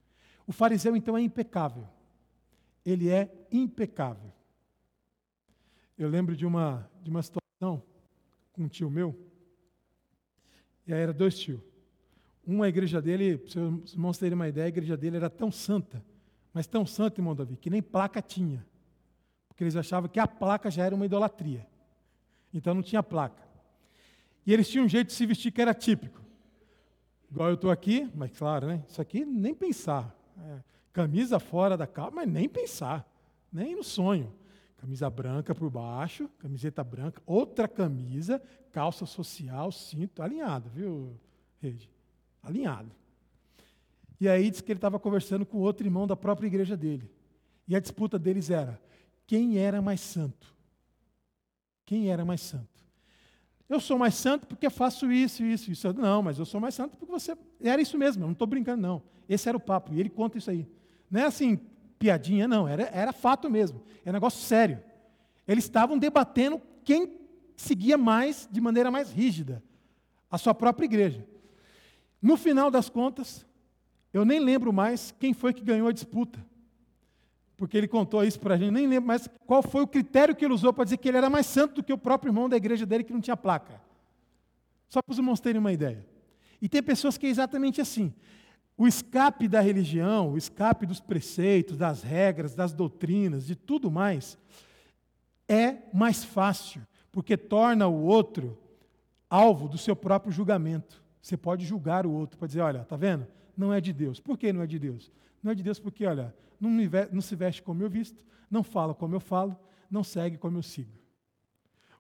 O 0.46 0.51
fariseu, 0.51 0.96
então, 0.96 1.17
é 1.17 1.22
impecável. 1.22 1.88
Ele 2.85 3.09
é 3.09 3.47
impecável. 3.51 4.31
Eu 5.97 6.09
lembro 6.09 6.35
de 6.35 6.45
uma, 6.45 6.89
de 7.01 7.09
uma 7.09 7.21
situação 7.21 7.83
com 8.51 8.63
um 8.63 8.67
tio 8.67 8.89
meu, 8.89 9.17
e 10.85 10.93
aí 10.93 11.01
eram 11.01 11.13
dois 11.13 11.37
tios. 11.37 11.61
Um, 12.45 12.61
a 12.61 12.67
igreja 12.67 13.01
dele, 13.01 13.37
para 13.37 13.61
os 13.61 13.93
irmãos 13.93 14.17
terem 14.17 14.33
uma 14.33 14.47
ideia, 14.47 14.65
a 14.65 14.69
igreja 14.69 14.97
dele 14.97 15.15
era 15.15 15.29
tão 15.29 15.51
santa, 15.51 16.03
mas 16.53 16.67
tão 16.67 16.85
santa, 16.85 17.21
irmão 17.21 17.33
Davi, 17.33 17.55
que 17.55 17.69
nem 17.69 17.81
placa 17.81 18.21
tinha. 18.21 18.65
Porque 19.47 19.63
eles 19.63 19.75
achavam 19.75 20.09
que 20.09 20.19
a 20.19 20.27
placa 20.27 20.69
já 20.69 20.83
era 20.83 20.93
uma 20.93 21.05
idolatria. 21.05 21.65
Então 22.53 22.73
não 22.73 22.83
tinha 22.83 23.01
placa. 23.01 23.41
E 24.45 24.51
eles 24.51 24.67
tinham 24.67 24.85
um 24.85 24.89
jeito 24.89 25.07
de 25.07 25.13
se 25.13 25.25
vestir 25.25 25.51
que 25.51 25.61
era 25.61 25.73
típico. 25.73 26.21
Igual 27.31 27.49
eu 27.49 27.55
estou 27.55 27.71
aqui, 27.71 28.11
mas 28.13 28.31
claro, 28.37 28.67
né? 28.67 28.83
Isso 28.87 29.01
aqui 29.01 29.25
nem 29.25 29.55
pensar. 29.55 30.13
É, 30.37 30.59
camisa 30.93 31.39
fora 31.39 31.75
da 31.75 31.88
calça, 31.88 32.15
mas 32.15 32.29
nem 32.29 32.47
pensar. 32.47 33.05
Nem 33.51 33.75
no 33.75 33.83
sonho. 33.83 34.33
Camisa 34.77 35.09
branca 35.09 35.55
por 35.55 35.69
baixo, 35.69 36.29
camiseta 36.39 36.83
branca, 36.83 37.21
outra 37.25 37.67
camisa, 37.67 38.41
calça 38.71 39.05
social, 39.05 39.71
cinto, 39.71 40.21
alinhado, 40.21 40.69
viu, 40.69 41.17
Rede? 41.59 41.89
Alinhado. 42.41 42.91
E 44.19 44.27
aí 44.27 44.50
disse 44.50 44.63
que 44.63 44.71
ele 44.71 44.77
estava 44.77 45.00
conversando 45.00 45.45
com 45.45 45.57
outro 45.57 45.85
irmão 45.85 46.05
da 46.05 46.15
própria 46.15 46.47
igreja 46.47 46.75
dele. 46.77 47.09
E 47.67 47.75
a 47.75 47.79
disputa 47.79 48.19
deles 48.19 48.50
era: 48.50 48.79
quem 49.25 49.57
era 49.57 49.81
mais 49.81 50.01
santo? 50.01 50.53
Quem 51.85 52.12
era 52.12 52.25
mais 52.25 52.41
santo? 52.41 52.67
Eu 53.69 53.79
sou 53.79 53.97
mais 53.97 54.15
santo 54.15 54.45
porque 54.45 54.69
faço 54.69 55.12
isso, 55.12 55.43
isso, 55.43 55.71
isso. 55.71 55.93
Não, 55.93 56.21
mas 56.21 56.38
eu 56.38 56.45
sou 56.45 56.59
mais 56.59 56.75
santo 56.75 56.97
porque 56.97 57.12
você. 57.12 57.38
Era 57.62 57.81
isso 57.81 57.97
mesmo, 57.97 58.23
eu 58.23 58.27
não 58.27 58.33
estou 58.33 58.47
brincando, 58.47 58.81
não. 58.81 59.01
Esse 59.27 59.47
era 59.47 59.57
o 59.57 59.62
papo, 59.62 59.93
e 59.93 60.00
ele 60.00 60.09
conta 60.09 60.38
isso 60.38 60.51
aí. 60.51 60.67
Não 61.13 61.22
é 61.22 61.25
assim, 61.25 61.60
piadinha, 62.00 62.48
não, 62.48 62.67
era, 62.67 62.89
era 62.91 63.13
fato 63.13 63.48
mesmo. 63.48 63.84
É 64.03 64.10
um 64.10 64.13
negócio 64.13 64.41
sério. 64.41 64.84
Eles 65.48 65.63
estavam 65.63 65.98
debatendo 65.98 66.60
quem 66.84 67.20
seguia 67.55 67.98
mais, 67.98 68.50
de 68.51 68.60
maneira 68.60 68.89
mais 68.89 69.12
rígida, 69.12 69.63
a 70.32 70.39
sua 70.39 70.55
própria 70.55 70.86
igreja. 70.86 71.24
No 72.20 72.36
final 72.36 72.72
das 72.72 72.89
contas, 72.89 73.46
eu 74.12 74.25
nem 74.25 74.39
lembro 74.39 74.74
mais 74.74 75.13
quem 75.20 75.34
foi 75.34 75.53
que 75.53 75.63
ganhou 75.63 75.88
a 75.88 75.91
disputa 75.91 76.43
porque 77.55 77.77
ele 77.77 77.88
contou 77.88 78.22
isso 78.25 78.41
para 78.41 78.55
a 78.55 78.58
gente, 78.58 78.72
nem 78.72 78.88
lembro 78.88 79.08
mais 79.08 79.29
qual 79.46 79.63
foi 79.63 79.84
o 79.84 79.88
critério 79.88 80.36
que 80.36 80.43
ele 80.43 80.53
usou 80.53 80.74
para 80.74 80.84
dizer 80.84 80.98
que 80.98 81.08
ele 81.08 81.17
era 81.17 81.29
mais 81.29 81.46
santo 81.46 81.75
do 81.75 81.84
que 81.84 81.93
o 81.93 81.98
próprio 81.98 82.29
irmão 82.29 82.50
da 82.50 82.58
igreja 82.58 82.86
dele 82.86 83.05
que 83.05 83.13
não 83.13 83.22
tinha 83.22 83.38
placa. 83.38 83.79
Só 84.89 85.01
para 85.01 85.13
os 85.13 85.17
irmãos 85.17 85.39
terem 85.39 85.60
uma 85.60 85.72
ideia. 85.72 86.05
E 86.62 86.67
tem 86.67 86.84
pessoas 86.84 87.17
que 87.17 87.25
é 87.25 87.29
exatamente 87.29 87.79
assim. 87.79 88.13
O 88.77 88.88
escape 88.88 89.48
da 89.48 89.62
religião, 89.62 90.32
o 90.32 90.38
escape 90.38 90.86
dos 90.86 91.00
preceitos, 91.00 91.77
das 91.77 92.01
regras, 92.01 92.56
das 92.56 92.74
doutrinas, 92.74 93.46
de 93.46 93.56
tudo 93.56 93.92
mais, 93.92 94.38
é 95.48 95.77
mais 95.94 96.24
fácil, 96.24 96.82
porque 97.12 97.38
torna 97.38 97.88
o 97.88 98.03
outro 98.03 98.58
alvo 99.30 99.68
do 99.68 99.77
seu 99.77 99.96
próprio 99.96 100.32
julgamento. 100.32 101.03
Você 101.22 101.38
pode 101.38 101.65
julgar 101.65 102.06
o 102.06 102.12
outro, 102.12 102.38
para 102.38 102.48
dizer, 102.48 102.62
olha, 102.62 102.84
tá 102.84 102.96
vendo? 102.96 103.27
Não 103.56 103.72
é 103.72 103.80
de 103.80 103.94
Deus. 103.94 104.20
Por 104.20 104.38
que 104.38 104.51
não 104.51 104.62
é 104.62 104.68
de 104.68 104.80
Deus? 104.80 105.12
Não 105.42 105.51
é 105.51 105.56
de 105.56 105.63
Deus 105.63 105.80
porque, 105.80 106.06
olha, 106.06 106.36
não, 106.60 106.72
não 107.12 107.22
se 107.22 107.36
veste 107.36 107.62
como 107.62 107.84
eu 107.84 107.89
visto, 107.89 108.24
não 108.50 108.63
fala 108.63 108.94
como 108.94 109.15
eu 109.15 109.20
falo, 109.20 109.56
não 109.89 110.03
segue 110.03 110.38
como 110.38 110.58
eu 110.58 110.63
sigo. 110.63 110.92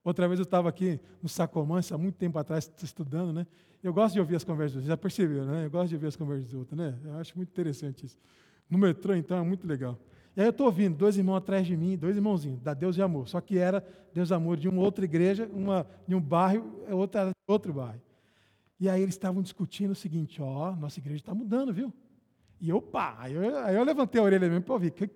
Outra 0.03 0.27
vez 0.27 0.39
eu 0.39 0.43
estava 0.43 0.67
aqui 0.67 0.99
no 1.21 1.29
Sacomance, 1.29 1.93
há 1.93 1.97
muito 1.97 2.15
tempo 2.15 2.37
atrás, 2.37 2.71
estudando, 2.81 3.31
né? 3.31 3.47
Eu 3.83 3.93
gosto 3.93 4.13
de 4.13 4.19
ouvir 4.21 4.37
as 4.37 4.45
conversas 4.45 4.75
dos 4.75 4.83
outros, 4.83 4.87
já 4.87 4.97
percebeu, 4.97 5.43
né? 5.43 5.65
Eu 5.65 5.69
gosto 5.69 5.89
de 5.89 5.95
ouvir 5.95 6.07
as 6.07 6.15
conversas 6.15 6.45
dos 6.45 6.53
outros, 6.53 6.77
né? 6.77 6.97
Eu 7.03 7.15
acho 7.15 7.35
muito 7.35 7.49
interessante 7.49 8.05
isso. 8.05 8.17
No 8.69 8.77
metrô, 8.77 9.13
então, 9.13 9.37
é 9.37 9.41
muito 9.41 9.67
legal. 9.67 9.99
E 10.35 10.39
aí 10.39 10.47
eu 10.47 10.51
estou 10.51 10.67
ouvindo 10.67 10.95
dois 10.95 11.17
irmãos 11.17 11.35
atrás 11.35 11.67
de 11.67 11.75
mim, 11.75 11.97
dois 11.97 12.15
irmãozinhos, 12.15 12.61
da 12.61 12.73
Deus 12.73 12.95
e 12.95 13.01
Amor. 13.01 13.27
Só 13.27 13.41
que 13.41 13.57
era 13.57 13.85
Deus 14.13 14.29
e 14.29 14.33
Amor 14.33 14.55
de 14.55 14.69
uma 14.69 14.81
outra 14.81 15.03
igreja, 15.03 15.49
uma, 15.53 15.85
de 16.07 16.15
um 16.15 16.21
bairro, 16.21 16.81
é 16.87 16.95
outra, 16.95 17.31
outro 17.45 17.73
bairro. 17.73 18.01
E 18.79 18.87
aí 18.89 19.01
eles 19.01 19.15
estavam 19.15 19.41
discutindo 19.41 19.91
o 19.91 19.95
seguinte, 19.95 20.41
ó, 20.41 20.73
nossa 20.75 20.99
igreja 20.99 21.19
está 21.19 21.35
mudando, 21.35 21.73
viu? 21.73 21.93
E 22.61 22.69
eu, 22.69 22.81
pá, 22.81 23.17
aí 23.19 23.33
eu, 23.33 23.57
aí 23.59 23.75
eu 23.75 23.83
levantei 23.83 24.19
a 24.19 24.23
orelha 24.23 24.47
mesmo 24.47 24.63
para 24.63 24.73
ouvir. 24.73 24.91
Que, 24.91 25.09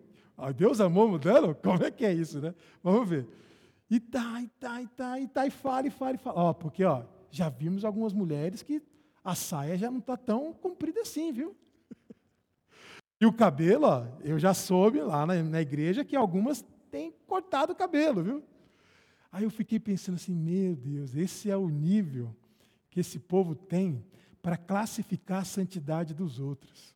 Deus 0.56 0.82
amou 0.82 1.08
mudando? 1.08 1.56
Como 1.64 1.84
é 1.84 1.90
que 1.90 2.06
é 2.06 2.14
isso, 2.14 2.42
né? 2.42 2.54
Vamos 2.84 3.10
ver. 3.10 3.28
E 3.90 4.00
tá, 4.00 4.42
e 4.42 4.48
tá, 4.60 4.82
e 4.82 4.88
tá, 4.88 5.20
e 5.20 5.28
tá, 5.28 5.48
e 5.48 5.50
fala, 5.50 5.88
e 5.88 5.90
fala, 5.90 6.16
e 6.16 6.18
fala. 6.18 6.38
Ó, 6.38 6.54
porque, 6.54 6.84
ó, 6.84 7.04
já 7.32 7.50
vimos 7.50 7.86
algumas 7.86 8.14
mulheres 8.14 8.62
que 8.62 8.82
a 9.24 9.36
saia 9.36 9.78
já 9.78 9.92
não 9.92 10.00
está 10.00 10.16
tão 10.16 10.54
comprida 10.54 11.02
assim, 11.02 11.32
viu? 11.32 11.56
E 13.20 13.26
o 13.26 13.34
cabelo, 13.34 13.88
ó, 13.88 14.06
eu 14.22 14.38
já 14.38 14.54
soube 14.54 15.02
lá 15.02 15.26
na, 15.26 15.42
na 15.42 15.62
igreja 15.62 16.06
que 16.06 16.16
algumas 16.16 16.64
têm 16.92 17.12
cortado 17.26 17.74
o 17.74 17.76
cabelo, 17.76 18.24
viu? 18.24 18.44
Aí 19.32 19.44
eu 19.44 19.50
fiquei 19.50 19.80
pensando 19.80 20.16
assim, 20.16 20.34
meu 20.34 20.76
Deus, 20.76 21.16
esse 21.16 21.50
é 21.50 21.58
o 21.58 21.68
nível 21.68 22.36
que 22.90 23.00
esse 23.00 23.20
povo 23.20 23.56
tem 23.56 24.06
para 24.42 24.56
classificar 24.56 25.42
a 25.42 25.46
santidade 25.46 26.14
dos 26.14 26.40
outros. 26.40 26.96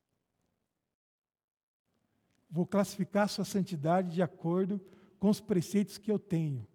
vou 2.49 2.65
classificar 2.65 3.23
a 3.23 3.27
sua 3.27 3.45
santidade 3.45 4.13
de 4.13 4.21
acordo 4.21 4.79
com 5.19 5.29
os 5.29 5.39
preceitos 5.39 5.97
que 5.97 6.11
eu 6.11 6.19
tenho. 6.19 6.67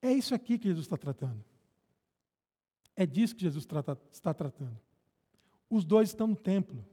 É 0.00 0.12
isso 0.12 0.34
aqui 0.34 0.58
que 0.58 0.68
Jesus 0.68 0.86
está 0.86 0.96
tratando. 0.96 1.44
É 3.00 3.06
disso 3.06 3.34
que 3.34 3.40
Jesus 3.40 3.64
trata, 3.64 3.98
está 4.12 4.34
tratando. 4.34 4.78
Os 5.70 5.86
dois 5.86 6.10
estão 6.10 6.26
no 6.26 6.36
templo. 6.36 6.84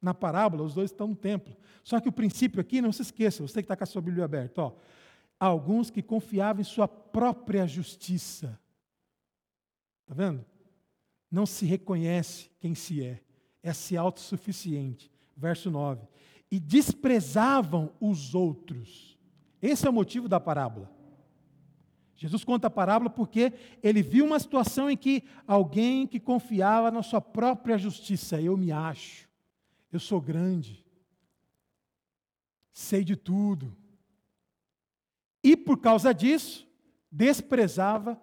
Na 0.00 0.14
parábola, 0.14 0.62
os 0.62 0.72
dois 0.72 0.92
estão 0.92 1.08
no 1.08 1.16
templo. 1.16 1.56
Só 1.82 1.98
que 1.98 2.08
o 2.08 2.12
princípio 2.12 2.60
aqui, 2.60 2.80
não 2.80 2.92
se 2.92 3.02
esqueça, 3.02 3.42
você 3.42 3.54
que 3.54 3.64
está 3.64 3.76
com 3.76 3.82
a 3.82 3.86
sua 3.86 4.00
Bíblia 4.00 4.24
aberta, 4.24 4.62
ó, 4.62 4.72
alguns 5.40 5.90
que 5.90 6.00
confiavam 6.00 6.60
em 6.60 6.64
sua 6.64 6.86
própria 6.86 7.66
justiça. 7.66 8.56
Está 10.02 10.14
vendo? 10.14 10.44
Não 11.28 11.44
se 11.44 11.66
reconhece 11.66 12.48
quem 12.60 12.72
se 12.72 13.04
é, 13.04 13.20
é-se 13.64 13.96
autossuficiente. 13.96 15.10
Verso 15.36 15.72
9. 15.72 16.06
E 16.52 16.60
desprezavam 16.60 17.92
os 18.00 18.32
outros. 18.32 19.18
Esse 19.60 19.88
é 19.88 19.90
o 19.90 19.92
motivo 19.92 20.28
da 20.28 20.38
parábola. 20.38 20.88
Jesus 22.22 22.44
conta 22.44 22.68
a 22.68 22.70
parábola 22.70 23.10
porque 23.10 23.52
ele 23.82 24.00
viu 24.00 24.24
uma 24.24 24.38
situação 24.38 24.88
em 24.88 24.96
que 24.96 25.24
alguém 25.44 26.06
que 26.06 26.20
confiava 26.20 26.88
na 26.88 27.02
sua 27.02 27.20
própria 27.20 27.76
justiça, 27.76 28.40
eu 28.40 28.56
me 28.56 28.70
acho, 28.70 29.28
eu 29.90 29.98
sou 29.98 30.20
grande, 30.20 30.86
sei 32.72 33.02
de 33.02 33.16
tudo. 33.16 33.76
E 35.42 35.56
por 35.56 35.80
causa 35.80 36.14
disso, 36.14 36.64
desprezava 37.10 38.16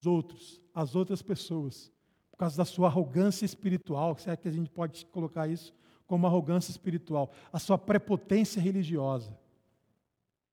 os 0.00 0.06
outros, 0.08 0.60
as 0.74 0.96
outras 0.96 1.22
pessoas, 1.22 1.92
por 2.32 2.38
causa 2.38 2.56
da 2.56 2.64
sua 2.64 2.88
arrogância 2.88 3.44
espiritual, 3.44 4.18
se 4.18 4.28
é 4.28 4.36
que 4.36 4.48
a 4.48 4.52
gente 4.52 4.68
pode 4.68 5.06
colocar 5.06 5.46
isso 5.46 5.72
como 6.08 6.26
arrogância 6.26 6.72
espiritual, 6.72 7.30
a 7.52 7.60
sua 7.60 7.78
prepotência 7.78 8.60
religiosa. 8.60 9.38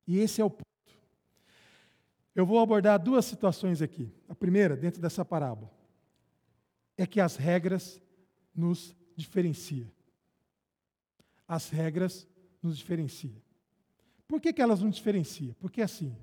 E 0.06 0.20
esse 0.20 0.40
é 0.40 0.46
o 0.46 0.52
ponto. 0.52 0.71
Eu 2.36 2.46
vou 2.46 2.60
abordar 2.60 3.00
duas 3.00 3.26
situações 3.26 3.82
aqui. 3.82 4.12
A 4.30 4.36
primeira, 4.36 4.76
dentro 4.76 5.02
dessa 5.02 5.26
parábola, 5.26 5.72
é 6.98 7.06
que 7.06 7.20
as 7.20 7.36
regras 7.36 8.02
nos 8.56 8.96
diferenciam. 9.16 9.90
As 11.48 11.70
regras 11.70 12.28
nos 12.62 12.78
diferenciam. 12.78 13.42
Por 14.28 14.40
que, 14.40 14.54
que 14.54 14.62
elas 14.62 14.82
nos 14.82 14.96
diferenciam? 14.96 15.54
Porque 15.60 15.82
assim, 15.82 16.16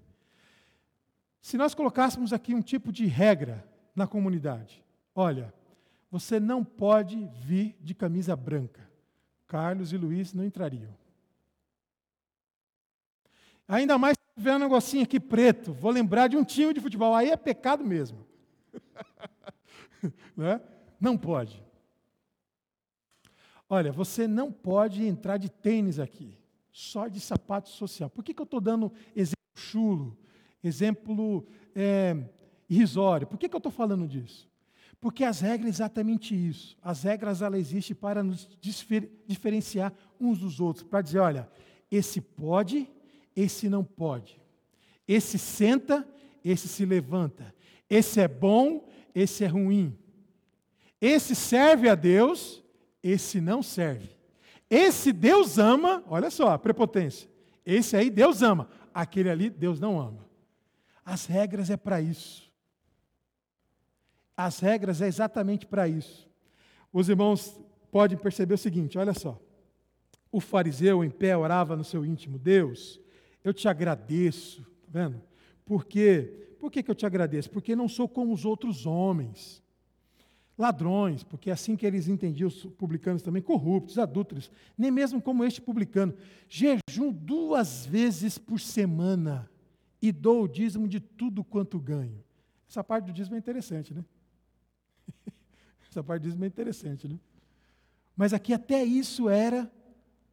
se 1.41 1.59
nós 1.59 1.75
colocássemos 1.75 2.33
aqui 2.33 2.55
um 2.55 2.63
tipo 2.63 2.91
de 2.91 3.07
regra 3.07 3.67
na 3.95 4.07
comunidade, 4.07 4.83
olha, 5.15 5.53
você 6.11 6.41
não 6.41 6.65
pode 6.65 7.27
vir 7.43 7.77
de 7.81 7.95
camisa 7.95 8.35
branca. 8.35 8.89
Carlos 9.47 9.93
e 9.93 9.97
Luiz 9.97 10.33
não 10.33 10.45
entrariam. 10.45 10.97
Ainda 13.67 13.99
mais 13.99 14.17
tiver 14.39 14.55
um 14.55 14.59
negocinho 14.59 15.03
aqui 15.03 15.19
preto, 15.19 15.73
vou 15.73 15.91
lembrar 15.91 16.29
de 16.29 16.37
um 16.37 16.45
time 16.45 16.73
de 16.73 16.81
futebol, 16.81 17.15
aí 17.15 17.31
é 17.31 17.37
pecado 17.37 17.85
mesmo. 17.85 18.25
não, 20.37 20.47
é? 20.47 20.63
não 21.01 21.19
pode. 21.19 21.63
Olha, 23.69 23.93
você 23.93 24.27
não 24.27 24.51
pode 24.51 25.05
entrar 25.05 25.37
de 25.37 25.51
tênis 25.51 25.99
aqui, 25.99 26.39
só 26.73 27.09
de 27.09 27.21
sapato 27.21 27.69
social. 27.69 28.09
Por 28.09 28.25
que, 28.25 28.33
que 28.33 28.41
eu 28.41 28.45
estou 28.45 28.61
dando 28.61 28.93
exemplo 29.15 29.37
chulo, 29.55 30.17
exemplo 30.63 31.47
é, 31.75 32.17
irrisório? 32.69 33.27
Por 33.27 33.37
que, 33.37 33.49
que 33.49 33.55
eu 33.55 33.59
estou 33.59 33.73
falando 33.73 34.07
disso? 34.07 34.49
Porque 35.01 35.23
as 35.23 35.41
regras 35.41 35.67
é 35.67 35.69
exatamente 35.69 36.35
isso. 36.35 36.77
As 36.81 37.03
regras 37.03 37.43
ela 37.43 37.59
existem 37.59 37.95
para 37.95 38.23
nos 38.23 38.49
diferenciar 39.27 39.93
uns 40.19 40.39
dos 40.39 40.61
outros, 40.61 40.85
para 40.85 41.03
dizer, 41.03 41.19
olha, 41.19 41.49
esse 41.91 42.21
pode 42.21 42.89
esse 43.41 43.69
não 43.69 43.85
pode. 43.85 44.41
Esse 45.07 45.39
senta, 45.39 46.07
esse 46.45 46.67
se 46.67 46.85
levanta. 46.85 47.55
Esse 47.89 48.21
é 48.21 48.27
bom, 48.27 48.89
esse 49.15 49.45
é 49.45 49.47
ruim. 49.47 49.97
Esse 51.01 51.37
serve 51.37 51.89
a 51.89 51.95
Deus, 51.95 52.63
esse 53.01 53.41
não 53.41 53.63
serve. 53.63 54.11
Esse 54.69 55.13
Deus 55.13 55.57
ama, 55.57 56.03
olha 56.09 56.31
só 56.31 56.51
a 56.51 56.59
prepotência. 56.59 57.31
Esse 57.65 57.97
aí 57.97 58.11
Deus 58.11 58.43
ama, 58.43 58.69
aquele 58.93 59.31
ali 59.31 59.49
Deus 59.49 59.79
não 59.79 60.01
ama. 60.01 60.27
As 61.05 61.25
regras 61.27 61.71
é 61.71 61.77
para 61.77 62.01
isso. 62.01 62.53
As 64.37 64.59
regras 64.59 65.01
é 65.01 65.07
exatamente 65.07 65.65
para 65.65 65.87
isso. 65.87 66.29
Os 66.93 67.09
irmãos 67.09 67.59
podem 67.93 68.19
perceber 68.19 68.55
o 68.55 68.59
seguinte: 68.59 68.99
olha 68.99 69.15
só. 69.15 69.41
O 70.31 70.41
fariseu 70.41 71.03
em 71.05 71.11
pé 71.11 71.37
orava 71.37 71.77
no 71.77 71.85
seu 71.85 72.05
íntimo: 72.05 72.39
Deus, 72.39 73.01
eu 73.49 73.55
te 73.55 73.69
agradeço, 73.69 74.63
tá 74.63 74.89
vendo? 74.91 75.21
Por 75.65 75.85
quê? 75.85 76.57
Por 76.61 76.71
que, 76.71 76.83
que 76.83 76.91
eu 76.91 76.95
te 76.95 77.07
agradeço? 77.07 77.51
Porque 77.51 77.75
não 77.75 77.89
sou 77.89 78.09
como 78.09 78.33
os 78.33 78.45
outros 78.45 78.87
homens. 78.87 79.63
Ladrões, 80.57 81.23
porque 81.23 81.51
assim 81.51 81.77
que 81.77 81.87
eles 81.87 82.09
entendiam, 82.09 82.49
os 82.49 82.67
publicanos 82.67 83.23
também, 83.23 83.41
corruptos, 83.41 83.97
adúlteros, 83.97 84.51
nem 84.77 84.91
mesmo 84.91 85.23
como 85.23 85.45
este 85.45 85.61
publicano. 85.61 86.15
Jejum 86.49 87.13
duas 87.13 87.87
vezes 87.87 88.39
por 88.39 88.59
semana 88.59 89.49
e 90.03 90.11
dou 90.11 90.43
o 90.43 90.49
dízimo 90.49 90.89
de 90.89 90.99
tudo 90.99 91.45
quanto 91.45 91.79
ganho. 91.79 92.25
Essa 92.69 92.83
parte 92.83 93.07
do 93.07 93.13
dízimo 93.13 93.37
é 93.37 93.39
interessante, 93.39 93.95
né? 93.95 94.05
Essa 95.89 96.03
parte 96.03 96.23
do 96.23 96.25
dízimo 96.25 96.45
é 96.45 96.49
interessante, 96.49 97.07
né? 97.07 97.19
Mas 98.17 98.33
aqui 98.33 98.53
até 98.53 98.85
isso 98.85 99.29
era 99.29 99.71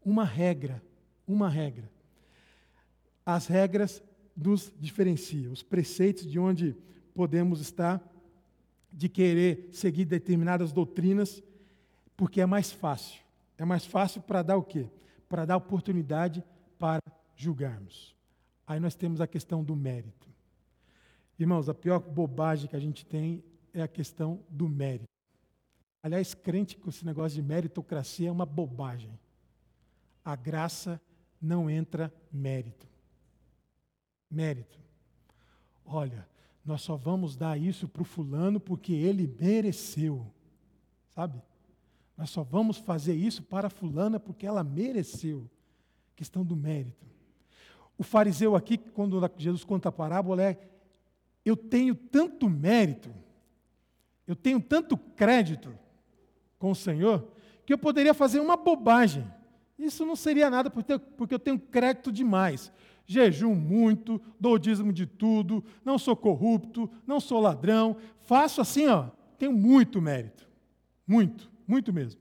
uma 0.04 0.25
regra, 0.25 0.82
uma 1.28 1.47
regra 1.47 1.95
as 3.26 3.48
regras 3.48 4.04
nos 4.36 4.72
diferenciam, 4.80 5.52
os 5.52 5.64
preceitos 5.64 6.30
de 6.30 6.38
onde 6.38 6.78
podemos 7.14 7.60
estar, 7.60 8.04
de 8.92 9.10
querer 9.10 9.70
seguir 9.72 10.06
determinadas 10.06 10.72
doutrinas, 10.72 11.42
porque 12.16 12.42
é 12.42 12.46
mais 12.46 12.72
fácil. 12.72 13.22
É 13.58 13.66
mais 13.66 13.86
fácil 13.86 14.22
para 14.22 14.44
dar 14.44 14.58
o 14.58 14.64
quê? 14.64 14.90
Para 15.28 15.46
dar 15.46 15.58
oportunidade 15.58 16.44
para 16.78 17.02
julgarmos. 17.36 18.14
Aí 18.68 18.80
nós 18.80 18.96
temos 18.96 19.22
a 19.22 19.28
questão 19.28 19.64
do 19.64 19.76
mérito. 19.76 20.30
Irmãos, 21.40 21.68
a 21.68 21.74
pior 21.74 22.00
bobagem 22.00 22.70
que 22.70 22.76
a 22.76 22.80
gente 22.80 23.06
tem 23.06 23.44
é 23.74 23.82
a 23.82 23.88
questão 23.88 24.44
do 24.50 24.70
mérito. 24.70 25.06
Aliás, 26.04 26.34
crente 26.34 26.78
com 26.78 26.90
esse 26.90 27.06
negócio 27.06 27.36
de 27.36 27.42
meritocracia 27.42 28.30
é 28.30 28.32
uma 28.32 28.46
bobagem. 28.46 29.18
A 30.24 30.36
graça 30.36 31.02
não 31.42 31.70
entra 31.70 32.14
mérito 32.32 32.95
mérito. 34.30 34.80
Olha, 35.86 36.28
nós 36.66 36.82
só 36.82 36.96
vamos 36.96 37.36
dar 37.36 37.60
isso 37.60 37.88
para 37.88 38.02
o 38.02 38.06
fulano 38.06 38.60
porque 38.60 38.92
ele 38.92 39.34
mereceu. 39.40 40.26
Sabe? 41.10 41.42
Nós 42.18 42.30
só 42.30 42.44
vamos 42.44 42.78
fazer 42.78 43.14
isso 43.14 43.44
para 43.44 43.68
a 43.68 43.70
fulana 43.70 44.20
porque 44.20 44.48
ela 44.48 44.64
mereceu. 44.64 45.50
Questão 46.16 46.44
do 46.44 46.56
mérito. 46.56 47.06
O 47.98 48.04
fariseu 48.04 48.56
aqui, 48.56 48.78
quando 48.78 49.22
Jesus 49.38 49.64
conta 49.64 49.90
a 49.90 49.92
parábola, 49.92 50.44
é: 50.44 50.58
eu 51.46 51.56
tenho 51.56 51.94
tanto 51.94 52.50
mérito, 52.50 53.14
eu 54.26 54.36
tenho 54.36 54.60
tanto 54.60 54.98
crédito 54.98 55.78
com 56.58 56.72
o 56.72 56.76
Senhor, 56.76 57.32
que 57.66 57.74
eu 57.74 57.78
poderia 57.78 58.14
fazer 58.14 58.40
uma 58.40 58.58
bobagem. 58.58 59.26
Isso 59.78 60.06
não 60.06 60.16
seria 60.16 60.50
nada, 60.50 60.70
porque 60.70 61.34
eu 61.34 61.40
tenho 61.40 61.60
crédito 61.60 62.12
demais 62.12 62.72
jejum 63.06 63.54
muito, 63.54 64.22
dou 64.39 64.58
dízimo 64.58 64.91
de 64.91 65.06
tudo, 65.06 65.63
não 65.84 65.98
sou 65.98 66.15
corrupto, 66.15 66.89
não 67.06 67.20
sou 67.20 67.39
ladrão, 67.39 67.98
faço 68.22 68.62
assim, 68.62 68.88
ó, 68.88 69.10
tenho 69.38 69.54
muito 69.54 70.02
mérito. 70.02 70.50
Muito, 71.06 71.52
muito 71.68 71.94
mesmo. 71.94 72.20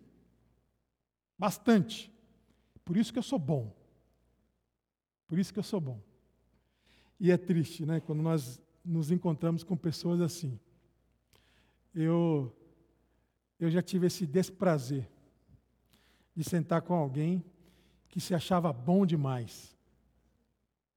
Bastante. 1.38 2.12
Por 2.84 2.96
isso 2.96 3.12
que 3.12 3.18
eu 3.18 3.22
sou 3.22 3.38
bom. 3.38 3.74
Por 5.26 5.38
isso 5.38 5.52
que 5.52 5.58
eu 5.58 5.64
sou 5.64 5.80
bom. 5.80 6.00
E 7.18 7.30
é 7.30 7.36
triste, 7.36 7.86
né, 7.86 8.00
quando 8.00 8.22
nós 8.22 8.60
nos 8.84 9.10
encontramos 9.10 9.64
com 9.64 9.76
pessoas 9.76 10.20
assim. 10.20 10.58
Eu 11.94 12.54
eu 13.58 13.70
já 13.70 13.80
tive 13.80 14.08
esse 14.08 14.26
desprazer 14.26 15.08
de 16.34 16.44
sentar 16.44 16.82
com 16.82 16.92
alguém 16.92 17.42
que 18.08 18.20
se 18.20 18.34
achava 18.34 18.72
bom 18.72 19.06
demais 19.06 19.73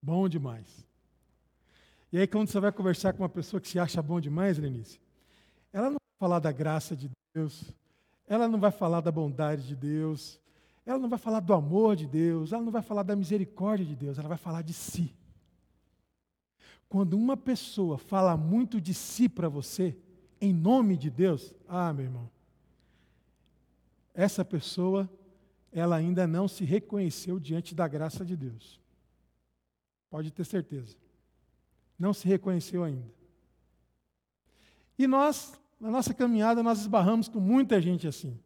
Bom 0.07 0.29
demais. 0.29 0.87
E 2.13 2.17
aí, 2.17 2.25
quando 2.25 2.47
você 2.47 2.61
vai 2.61 2.71
conversar 2.71 3.11
com 3.11 3.23
uma 3.23 3.27
pessoa 3.27 3.59
que 3.59 3.67
se 3.67 3.77
acha 3.77 4.01
bom 4.01 4.21
demais, 4.21 4.57
Lenice, 4.57 5.01
ela 5.73 5.89
não 5.89 5.97
vai 5.99 6.17
falar 6.17 6.39
da 6.39 6.49
graça 6.49 6.95
de 6.95 7.11
Deus, 7.35 7.73
ela 8.25 8.47
não 8.47 8.57
vai 8.57 8.71
falar 8.71 9.01
da 9.01 9.11
bondade 9.11 9.67
de 9.67 9.75
Deus, 9.75 10.39
ela 10.85 10.97
não 10.97 11.09
vai 11.09 11.19
falar 11.19 11.41
do 11.41 11.53
amor 11.53 11.97
de 11.97 12.07
Deus, 12.07 12.53
ela 12.53 12.63
não 12.63 12.71
vai 12.71 12.81
falar 12.81 13.03
da 13.03 13.17
misericórdia 13.17 13.85
de 13.85 13.97
Deus, 13.97 14.17
ela 14.17 14.29
vai 14.29 14.37
falar 14.37 14.61
de 14.61 14.71
si. 14.71 15.13
Quando 16.87 17.17
uma 17.17 17.35
pessoa 17.35 17.97
fala 17.97 18.37
muito 18.37 18.79
de 18.79 18.93
si 18.93 19.27
para 19.27 19.49
você, 19.49 19.93
em 20.39 20.53
nome 20.53 20.95
de 20.95 21.09
Deus, 21.09 21.53
ah, 21.67 21.91
meu 21.91 22.05
irmão, 22.05 22.29
essa 24.13 24.45
pessoa 24.45 25.09
ela 25.69 25.97
ainda 25.97 26.25
não 26.25 26.47
se 26.47 26.63
reconheceu 26.63 27.37
diante 27.37 27.75
da 27.75 27.89
graça 27.89 28.23
de 28.23 28.37
Deus. 28.37 28.86
Pode 30.09 30.31
ter 30.31 30.45
certeza. 30.45 30.95
Não 31.97 32.13
se 32.13 32.27
reconheceu 32.27 32.83
ainda. 32.83 33.11
E 34.97 35.07
nós, 35.07 35.59
na 35.79 35.91
nossa 35.91 36.13
caminhada, 36.13 36.63
nós 36.63 36.79
esbarramos 36.79 37.27
com 37.27 37.39
muita 37.39 37.81
gente 37.81 38.07
assim. 38.07 38.39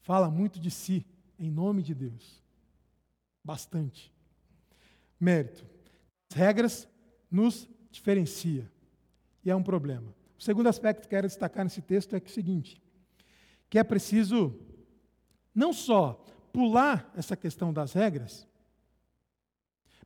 Fala 0.00 0.30
muito 0.30 0.60
de 0.60 0.70
si, 0.70 1.06
em 1.38 1.50
nome 1.50 1.82
de 1.82 1.94
Deus. 1.94 2.42
Bastante. 3.42 4.12
Mérito. 5.18 5.64
As 6.30 6.36
regras 6.36 6.88
nos 7.30 7.68
diferencia. 7.90 8.70
E 9.44 9.50
é 9.50 9.56
um 9.56 9.62
problema. 9.62 10.14
O 10.38 10.42
segundo 10.42 10.68
aspecto 10.68 11.02
que 11.02 11.08
quero 11.08 11.26
destacar 11.26 11.64
nesse 11.64 11.80
texto 11.82 12.14
é, 12.14 12.20
que 12.20 12.28
é 12.28 12.30
o 12.30 12.34
seguinte: 12.34 12.82
que 13.70 13.78
é 13.78 13.84
preciso 13.84 14.58
não 15.54 15.72
só 15.72 16.24
pular 16.52 17.12
essa 17.16 17.36
questão 17.36 17.72
das 17.72 17.92
regras, 17.92 18.46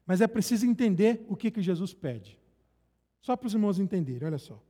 mas 0.07 0.21
é 0.21 0.27
preciso 0.27 0.64
entender 0.64 1.27
o 1.29 1.37
que, 1.37 1.51
que 1.51 1.61
Jesus 1.61 1.92
pede. 1.92 2.38
Só 3.21 3.37
para 3.37 3.49
os 3.49 3.55
irmãos 3.55 3.81
entenderem, 3.81 4.27
olha 4.27 4.38
só. 4.38 4.62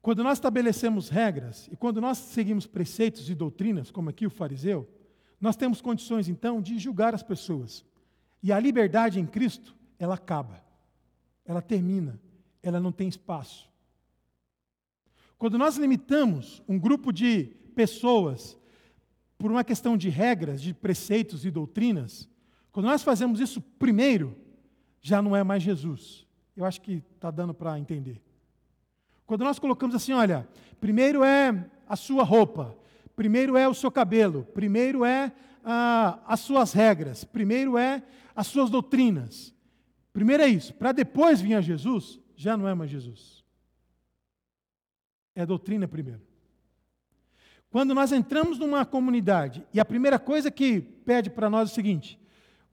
Quando 0.00 0.22
nós 0.22 0.38
estabelecemos 0.38 1.08
regras 1.08 1.68
e 1.70 1.76
quando 1.76 2.00
nós 2.00 2.18
seguimos 2.18 2.66
preceitos 2.66 3.28
e 3.28 3.34
doutrinas, 3.34 3.90
como 3.90 4.10
aqui 4.10 4.26
o 4.26 4.30
fariseu, 4.30 4.88
nós 5.40 5.56
temos 5.56 5.80
condições 5.80 6.28
então 6.28 6.62
de 6.62 6.78
julgar 6.78 7.14
as 7.14 7.22
pessoas. 7.22 7.84
E 8.42 8.52
a 8.52 8.58
liberdade 8.60 9.18
em 9.18 9.26
Cristo, 9.26 9.76
ela 9.98 10.14
acaba, 10.14 10.64
ela 11.44 11.60
termina, 11.60 12.20
ela 12.62 12.80
não 12.80 12.92
tem 12.92 13.08
espaço. 13.08 13.68
Quando 15.38 15.58
nós 15.58 15.76
limitamos 15.76 16.62
um 16.68 16.78
grupo 16.78 17.12
de 17.12 17.46
pessoas 17.74 18.56
por 19.36 19.50
uma 19.50 19.64
questão 19.64 19.96
de 19.96 20.08
regras, 20.08 20.62
de 20.62 20.72
preceitos 20.72 21.44
e 21.44 21.50
doutrinas, 21.50 22.28
quando 22.72 22.86
nós 22.86 23.02
fazemos 23.02 23.38
isso 23.38 23.60
primeiro, 23.60 24.34
já 25.00 25.20
não 25.20 25.36
é 25.36 25.44
mais 25.44 25.62
Jesus. 25.62 26.26
Eu 26.56 26.64
acho 26.64 26.80
que 26.80 27.02
está 27.14 27.30
dando 27.30 27.52
para 27.52 27.78
entender. 27.78 28.20
Quando 29.26 29.44
nós 29.44 29.58
colocamos 29.58 29.94
assim, 29.94 30.12
olha, 30.12 30.48
primeiro 30.80 31.22
é 31.22 31.70
a 31.86 31.96
sua 31.96 32.24
roupa, 32.24 32.76
primeiro 33.14 33.56
é 33.56 33.68
o 33.68 33.74
seu 33.74 33.90
cabelo, 33.90 34.44
primeiro 34.54 35.04
é 35.04 35.32
ah, 35.64 36.18
as 36.26 36.40
suas 36.40 36.72
regras, 36.72 37.24
primeiro 37.24 37.76
é 37.76 38.02
as 38.34 38.46
suas 38.46 38.70
doutrinas. 38.70 39.54
Primeiro 40.12 40.42
é 40.42 40.48
isso, 40.48 40.74
para 40.74 40.92
depois 40.92 41.40
vir 41.40 41.54
a 41.54 41.60
Jesus, 41.60 42.20
já 42.36 42.56
não 42.56 42.68
é 42.68 42.74
mais 42.74 42.90
Jesus. 42.90 43.44
É 45.34 45.42
a 45.42 45.46
doutrina 45.46 45.88
primeiro. 45.88 46.20
Quando 47.70 47.94
nós 47.94 48.12
entramos 48.12 48.58
numa 48.58 48.84
comunidade 48.84 49.66
e 49.72 49.80
a 49.80 49.84
primeira 49.84 50.18
coisa 50.18 50.50
que 50.50 50.80
pede 50.80 51.30
para 51.30 51.48
nós 51.48 51.70
é 51.70 51.72
o 51.72 51.74
seguinte: 51.74 52.21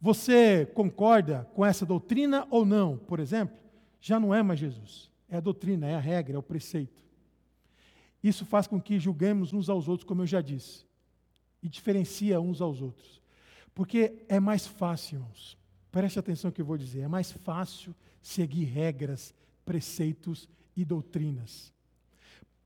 você 0.02 0.66
concorda 0.66 1.48
com 1.54 1.66
essa 1.66 1.86
doutrina 1.86 2.48
ou 2.50 2.66
não, 2.66 2.98
por 2.98 3.20
exemplo? 3.20 3.58
Já 4.00 4.20
não 4.20 4.34
é 4.34 4.42
mais 4.42 4.60
Jesus. 4.60 5.12
É 5.28 5.38
a 5.38 5.42
doutrina, 5.42 5.88
é 5.88 5.96
a 5.96 6.00
regra, 6.00 6.36
é 6.36 6.40
o 6.40 6.44
preceito. 6.44 7.04
Isso 8.24 8.46
faz 8.46 8.68
com 8.68 8.82
que 8.82 9.00
julguemos 9.00 9.54
uns 9.54 9.70
aos 9.70 9.88
outros, 9.88 10.08
como 10.08 10.22
eu 10.22 10.28
já 10.28 10.42
disse, 10.42 10.86
e 11.62 11.70
diferencia 11.70 12.40
uns 12.40 12.62
aos 12.62 12.82
outros. 12.82 13.22
Porque 13.74 14.26
é 14.28 14.40
mais 14.40 14.66
fácil, 14.66 15.18
irmãos, 15.18 15.58
preste 15.92 16.20
atenção 16.20 16.50
no 16.50 16.54
que 16.54 16.62
eu 16.62 16.66
vou 16.66 16.78
dizer, 16.78 17.02
é 17.02 17.08
mais 17.08 17.32
fácil 17.32 17.96
seguir 18.22 18.66
regras, 18.66 19.34
preceitos 19.66 20.50
e 20.76 20.84
doutrinas. 20.84 21.74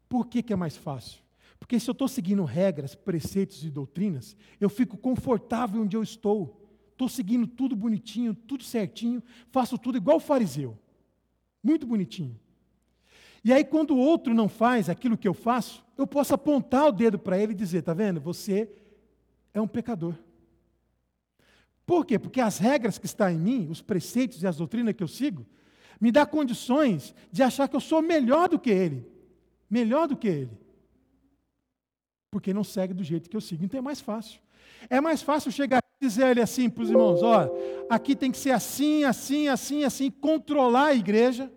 Por 0.08 0.28
que, 0.28 0.42
que 0.42 0.54
é 0.54 0.56
mais 0.56 0.78
fácil? 0.78 1.22
Porque 1.60 1.80
se 1.80 1.90
eu 1.90 1.94
estou 1.94 2.08
seguindo 2.08 2.44
regras, 2.44 2.94
preceitos 2.94 3.64
e 3.64 3.70
doutrinas, 3.70 4.36
eu 4.60 4.70
fico 4.70 4.98
confortável 4.98 5.82
onde 5.82 5.96
eu 5.96 6.04
estou. 6.04 6.63
Estou 7.04 7.10
seguindo 7.10 7.46
tudo 7.46 7.76
bonitinho, 7.76 8.34
tudo 8.34 8.64
certinho, 8.64 9.22
faço 9.52 9.78
tudo 9.78 9.98
igual 9.98 10.18
o 10.18 10.22
fariseu. 10.22 10.78
Muito 11.62 11.86
bonitinho. 11.86 12.40
E 13.44 13.52
aí, 13.52 13.66
quando 13.66 13.92
o 13.92 13.98
outro 13.98 14.34
não 14.34 14.48
faz 14.48 14.88
aquilo 14.88 15.18
que 15.18 15.28
eu 15.28 15.34
faço, 15.34 15.84
eu 15.98 16.08
posso 16.08 16.34
apontar 16.34 16.88
o 16.88 16.92
dedo 16.94 17.20
para 17.20 17.38
ele 17.38 17.52
e 17.52 17.56
dizer: 17.56 17.80
está 17.80 17.94
vendo? 17.94 18.22
Você 18.22 18.72
é 19.54 19.60
um 19.60 19.68
pecador. 19.68 20.16
Por 21.86 22.06
quê? 22.06 22.18
Porque 22.18 22.40
as 22.40 22.58
regras 22.58 22.98
que 22.98 23.06
estão 23.06 23.30
em 23.30 23.38
mim, 23.38 23.68
os 23.70 23.82
preceitos 23.82 24.42
e 24.42 24.48
as 24.48 24.56
doutrinas 24.56 24.96
que 24.96 25.04
eu 25.04 25.08
sigo, 25.08 25.46
me 26.00 26.10
dá 26.10 26.26
condições 26.26 27.14
de 27.34 27.44
achar 27.44 27.68
que 27.68 27.76
eu 27.76 27.82
sou 27.82 28.02
melhor 28.02 28.48
do 28.48 28.58
que 28.58 28.70
ele. 28.70 29.06
Melhor 29.70 30.08
do 30.08 30.16
que 30.16 30.30
ele. 30.30 30.58
Porque 32.32 32.54
não 32.54 32.64
segue 32.64 32.94
do 32.94 33.04
jeito 33.04 33.30
que 33.30 33.36
eu 33.36 33.42
sigo. 33.42 33.66
Então 33.66 33.78
é 33.78 33.82
mais 33.82 34.00
fácil. 34.00 34.43
É 34.90 35.02
mais 35.02 35.22
fácil 35.22 35.52
chegar 35.52 35.80
e 36.02 36.06
dizer 36.06 36.28
ele 36.28 36.42
assim 36.42 36.70
para 36.70 36.84
os 36.84 36.90
irmãos: 36.90 37.22
olha, 37.22 37.52
aqui 37.90 38.16
tem 38.16 38.32
que 38.32 38.38
ser 38.38 38.52
assim, 38.52 39.04
assim, 39.04 39.48
assim, 39.48 39.84
assim, 39.84 40.12
controlar 40.12 40.88
a 40.88 40.96
igreja 40.96 41.52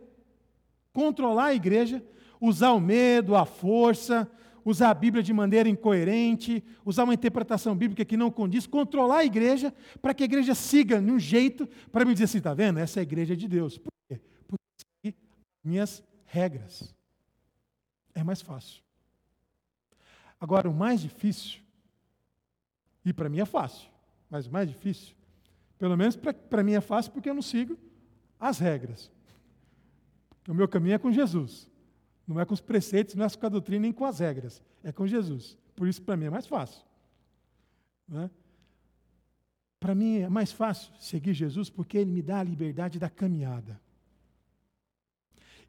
controlar 0.96 1.48
a 1.48 1.54
igreja, 1.54 2.02
usar 2.40 2.72
o 2.72 2.80
medo, 2.80 3.36
a 3.36 3.44
força, 3.44 4.26
usar 4.64 4.88
a 4.88 4.94
Bíblia 4.94 5.22
de 5.22 5.30
maneira 5.30 5.68
incoerente, 5.68 6.64
usar 6.86 7.04
uma 7.04 7.12
interpretação 7.12 7.76
bíblica 7.76 8.02
que 8.02 8.16
não 8.16 8.30
condiz, 8.30 8.66
controlar 8.66 9.18
a 9.18 9.24
igreja 9.26 9.74
para 10.00 10.14
que 10.14 10.22
a 10.22 10.24
igreja 10.24 10.54
siga 10.54 10.98
de 10.98 11.10
um 11.10 11.18
jeito 11.18 11.68
para 11.92 12.02
me 12.02 12.14
dizer 12.14 12.24
assim, 12.24 12.38
está 12.38 12.54
vendo? 12.54 12.78
Essa 12.78 12.98
é 12.98 13.00
a 13.00 13.02
igreja 13.02 13.36
de 13.36 13.46
Deus. 13.46 13.76
Por 13.76 13.92
quê? 14.08 14.18
Porque 14.48 14.64
segue 15.04 15.14
minhas 15.62 16.02
regras. 16.24 16.94
É 18.14 18.24
mais 18.24 18.40
fácil. 18.40 18.82
Agora, 20.40 20.66
o 20.66 20.72
mais 20.72 21.02
difícil, 21.02 21.60
e 23.06 23.12
para 23.12 23.28
mim 23.28 23.38
é 23.38 23.46
fácil, 23.46 23.88
mas 24.28 24.48
mais 24.48 24.68
difícil, 24.68 25.14
pelo 25.78 25.96
menos 25.96 26.16
para 26.16 26.62
mim 26.64 26.72
é 26.72 26.80
fácil 26.80 27.12
porque 27.12 27.30
eu 27.30 27.34
não 27.34 27.40
sigo 27.40 27.78
as 28.38 28.58
regras. 28.58 29.10
O 30.48 30.52
meu 30.52 30.68
caminho 30.68 30.94
é 30.94 30.98
com 30.98 31.10
Jesus. 31.12 31.70
Não 32.26 32.40
é 32.40 32.44
com 32.44 32.54
os 32.54 32.60
preceitos, 32.60 33.14
não 33.14 33.24
é 33.24 33.30
com 33.30 33.46
a 33.46 33.48
doutrina, 33.48 33.82
nem 33.82 33.92
com 33.92 34.04
as 34.04 34.18
regras. 34.18 34.62
É 34.82 34.90
com 34.90 35.06
Jesus. 35.06 35.56
Por 35.76 35.86
isso, 35.86 36.02
para 36.02 36.16
mim, 36.16 36.26
é 36.26 36.30
mais 36.30 36.46
fácil. 36.46 36.84
Né? 38.08 38.28
Para 39.78 39.94
mim, 39.94 40.18
é 40.18 40.28
mais 40.28 40.50
fácil 40.50 40.92
seguir 40.98 41.34
Jesus 41.34 41.70
porque 41.70 41.98
Ele 41.98 42.10
me 42.10 42.22
dá 42.22 42.40
a 42.40 42.42
liberdade 42.42 42.98
da 42.98 43.08
caminhada. 43.08 43.80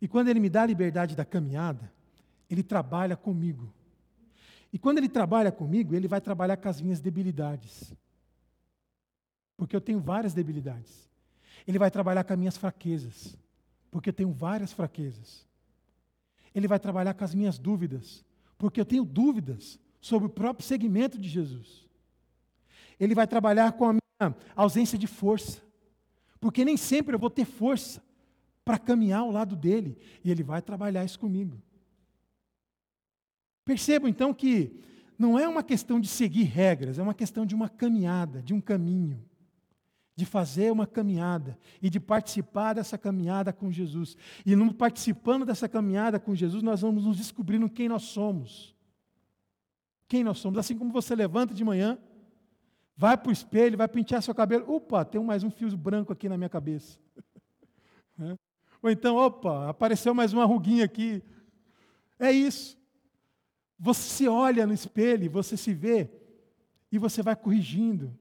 E 0.01 0.07
quando 0.07 0.29
Ele 0.29 0.39
me 0.39 0.49
dá 0.49 0.63
a 0.63 0.65
liberdade 0.65 1.15
da 1.15 1.25
caminhada, 1.25 1.91
Ele 2.49 2.63
trabalha 2.63 3.15
comigo. 3.15 3.71
E 4.71 4.77
quando 4.77 4.97
Ele 4.97 5.09
trabalha 5.09 5.51
comigo, 5.51 5.95
Ele 5.95 6.07
vai 6.07 6.21
trabalhar 6.21 6.57
com 6.57 6.69
as 6.69 6.81
minhas 6.81 6.99
debilidades. 6.99 7.93
Porque 9.55 9.75
eu 9.75 9.81
tenho 9.81 9.99
várias 9.99 10.33
debilidades. 10.33 11.09
Ele 11.67 11.79
vai 11.79 11.89
trabalhar 11.89 12.23
com 12.23 12.33
as 12.33 12.39
minhas 12.39 12.57
fraquezas 12.57 13.37
porque 13.91 14.09
eu 14.09 14.13
tenho 14.13 14.31
várias 14.31 14.71
fraquezas. 14.71 15.45
Ele 16.53 16.67
vai 16.67 16.79
trabalhar 16.79 17.13
com 17.13 17.23
as 17.23 17.33
minhas 17.33 17.57
dúvidas, 17.57 18.23
porque 18.57 18.79
eu 18.79 18.85
tenho 18.85 19.03
dúvidas 19.03 19.79
sobre 19.99 20.27
o 20.27 20.29
próprio 20.29 20.65
segmento 20.65 21.17
de 21.17 21.27
Jesus. 21.27 21.85
Ele 22.99 23.13
vai 23.13 23.27
trabalhar 23.27 23.71
com 23.73 23.85
a 23.85 23.93
minha 23.93 24.35
ausência 24.55 24.97
de 24.97 25.07
força, 25.07 25.61
porque 26.39 26.65
nem 26.65 26.77
sempre 26.77 27.15
eu 27.15 27.19
vou 27.19 27.29
ter 27.29 27.45
força 27.45 28.03
para 28.65 28.77
caminhar 28.77 29.21
ao 29.21 29.31
lado 29.31 29.55
dele, 29.55 29.97
e 30.23 30.31
ele 30.31 30.43
vai 30.43 30.61
trabalhar 30.61 31.03
isso 31.03 31.19
comigo. 31.19 31.61
Percebam 33.67 34.09
então 34.09 34.33
que 34.33 34.71
não 35.19 35.37
é 35.37 35.47
uma 35.47 35.61
questão 35.61 35.99
de 35.99 36.07
seguir 36.07 36.43
regras, 36.43 36.97
é 36.97 37.03
uma 37.03 37.13
questão 37.13 37.45
de 37.45 37.53
uma 37.53 37.67
caminhada, 37.67 38.41
de 38.41 38.53
um 38.53 38.61
caminho 38.61 39.23
de 40.17 40.25
fazer 40.25 40.71
uma 40.71 40.87
caminhada 40.87 41.55
e 41.79 41.91
de 41.91 41.99
participar 41.99 42.73
dessa 42.73 42.97
caminhada 42.97 43.53
com 43.53 43.71
Jesus. 43.71 44.17
E 44.43 44.55
no 44.55 44.73
participando 44.73 45.45
dessa 45.45 45.69
caminhada 45.69 46.19
com 46.19 46.33
Jesus, 46.33 46.63
nós 46.63 46.81
vamos 46.81 47.05
nos 47.05 47.17
descobrindo 47.17 47.69
quem 47.69 47.87
nós 47.87 48.01
somos. 48.01 48.75
Quem 50.07 50.23
nós 50.23 50.39
somos. 50.39 50.57
Assim 50.57 50.75
como 50.75 50.91
você 50.91 51.13
levanta 51.13 51.53
de 51.53 51.63
manhã, 51.63 51.99
vai 52.95 53.15
para 53.15 53.29
o 53.29 53.31
espelho, 53.31 53.77
vai 53.77 53.87
pentear 53.87 54.23
seu 54.23 54.33
cabelo. 54.33 54.67
Opa, 54.67 55.05
tem 55.05 55.23
mais 55.23 55.43
um 55.43 55.51
fio 55.51 55.77
branco 55.77 56.11
aqui 56.11 56.27
na 56.27 56.35
minha 56.35 56.49
cabeça. 56.49 56.97
É. 58.19 58.35
Ou 58.81 58.89
então, 58.89 59.15
opa, 59.15 59.69
apareceu 59.69 60.11
mais 60.11 60.33
uma 60.33 60.43
ruguinha 60.43 60.83
aqui. 60.83 61.21
É 62.17 62.31
isso. 62.31 62.75
Você 63.79 64.01
se 64.01 64.27
olha 64.27 64.65
no 64.65 64.73
espelho, 64.73 65.29
você 65.29 65.55
se 65.55 65.73
vê, 65.73 66.09
e 66.91 66.97
você 66.97 67.21
vai 67.21 67.35
corrigindo 67.35 68.17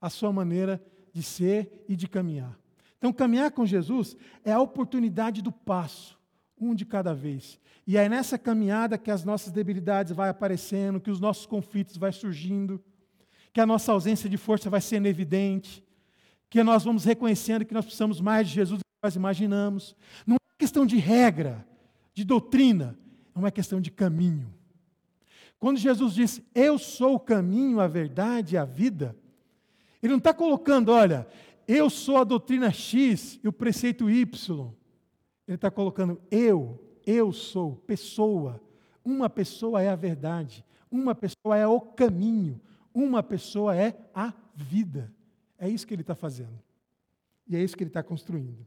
a 0.00 0.10
sua 0.10 0.32
maneira 0.32 0.82
de 1.12 1.22
ser 1.22 1.84
e 1.88 1.96
de 1.96 2.08
caminhar. 2.08 2.58
Então, 2.98 3.12
caminhar 3.12 3.50
com 3.50 3.64
Jesus 3.64 4.16
é 4.44 4.52
a 4.52 4.60
oportunidade 4.60 5.42
do 5.42 5.52
passo, 5.52 6.18
um 6.58 6.74
de 6.74 6.84
cada 6.84 7.14
vez. 7.14 7.60
E 7.86 7.96
é 7.96 8.08
nessa 8.08 8.38
caminhada 8.38 8.98
que 8.98 9.10
as 9.10 9.24
nossas 9.24 9.52
debilidades 9.52 10.12
vão 10.14 10.24
aparecendo, 10.24 11.00
que 11.00 11.10
os 11.10 11.20
nossos 11.20 11.46
conflitos 11.46 11.96
vão 11.96 12.10
surgindo, 12.10 12.82
que 13.52 13.60
a 13.60 13.66
nossa 13.66 13.92
ausência 13.92 14.28
de 14.28 14.36
força 14.36 14.68
vai 14.68 14.80
sendo 14.80 15.06
evidente, 15.06 15.84
que 16.50 16.62
nós 16.62 16.84
vamos 16.84 17.04
reconhecendo 17.04 17.64
que 17.64 17.74
nós 17.74 17.84
precisamos 17.84 18.20
mais 18.20 18.48
de 18.48 18.54
Jesus 18.54 18.78
do 18.78 18.82
que 18.82 19.02
nós 19.02 19.16
imaginamos. 19.16 19.96
Não 20.26 20.36
é 20.36 20.38
questão 20.58 20.86
de 20.86 20.96
regra, 20.96 21.66
de 22.14 22.24
doutrina, 22.24 22.98
é 23.34 23.38
uma 23.38 23.50
questão 23.50 23.80
de 23.80 23.90
caminho. 23.90 24.52
Quando 25.58 25.78
Jesus 25.78 26.14
diz, 26.14 26.42
Eu 26.54 26.78
sou 26.78 27.14
o 27.14 27.20
caminho, 27.20 27.80
a 27.80 27.88
verdade 27.88 28.54
e 28.54 28.58
a 28.58 28.64
vida, 28.64 29.16
ele 30.02 30.12
não 30.12 30.18
está 30.18 30.34
colocando, 30.34 30.92
olha, 30.92 31.26
eu 31.66 31.88
sou 31.88 32.18
a 32.18 32.24
doutrina 32.24 32.70
X 32.70 33.40
e 33.42 33.48
o 33.48 33.52
preceito 33.52 34.10
Y. 34.10 34.70
Ele 35.48 35.54
está 35.54 35.70
colocando, 35.70 36.20
eu, 36.30 36.78
eu 37.06 37.32
sou, 37.32 37.76
pessoa. 37.86 38.60
Uma 39.04 39.30
pessoa 39.30 39.82
é 39.82 39.88
a 39.88 39.96
verdade, 39.96 40.64
uma 40.90 41.14
pessoa 41.14 41.56
é 41.56 41.66
o 41.66 41.80
caminho, 41.80 42.60
uma 42.92 43.22
pessoa 43.22 43.74
é 43.74 43.98
a 44.14 44.32
vida. 44.54 45.12
É 45.58 45.68
isso 45.68 45.86
que 45.86 45.94
ele 45.94 46.02
está 46.02 46.14
fazendo. 46.14 46.58
E 47.48 47.56
é 47.56 47.62
isso 47.62 47.76
que 47.76 47.82
ele 47.82 47.90
está 47.90 48.02
construindo. 48.02 48.66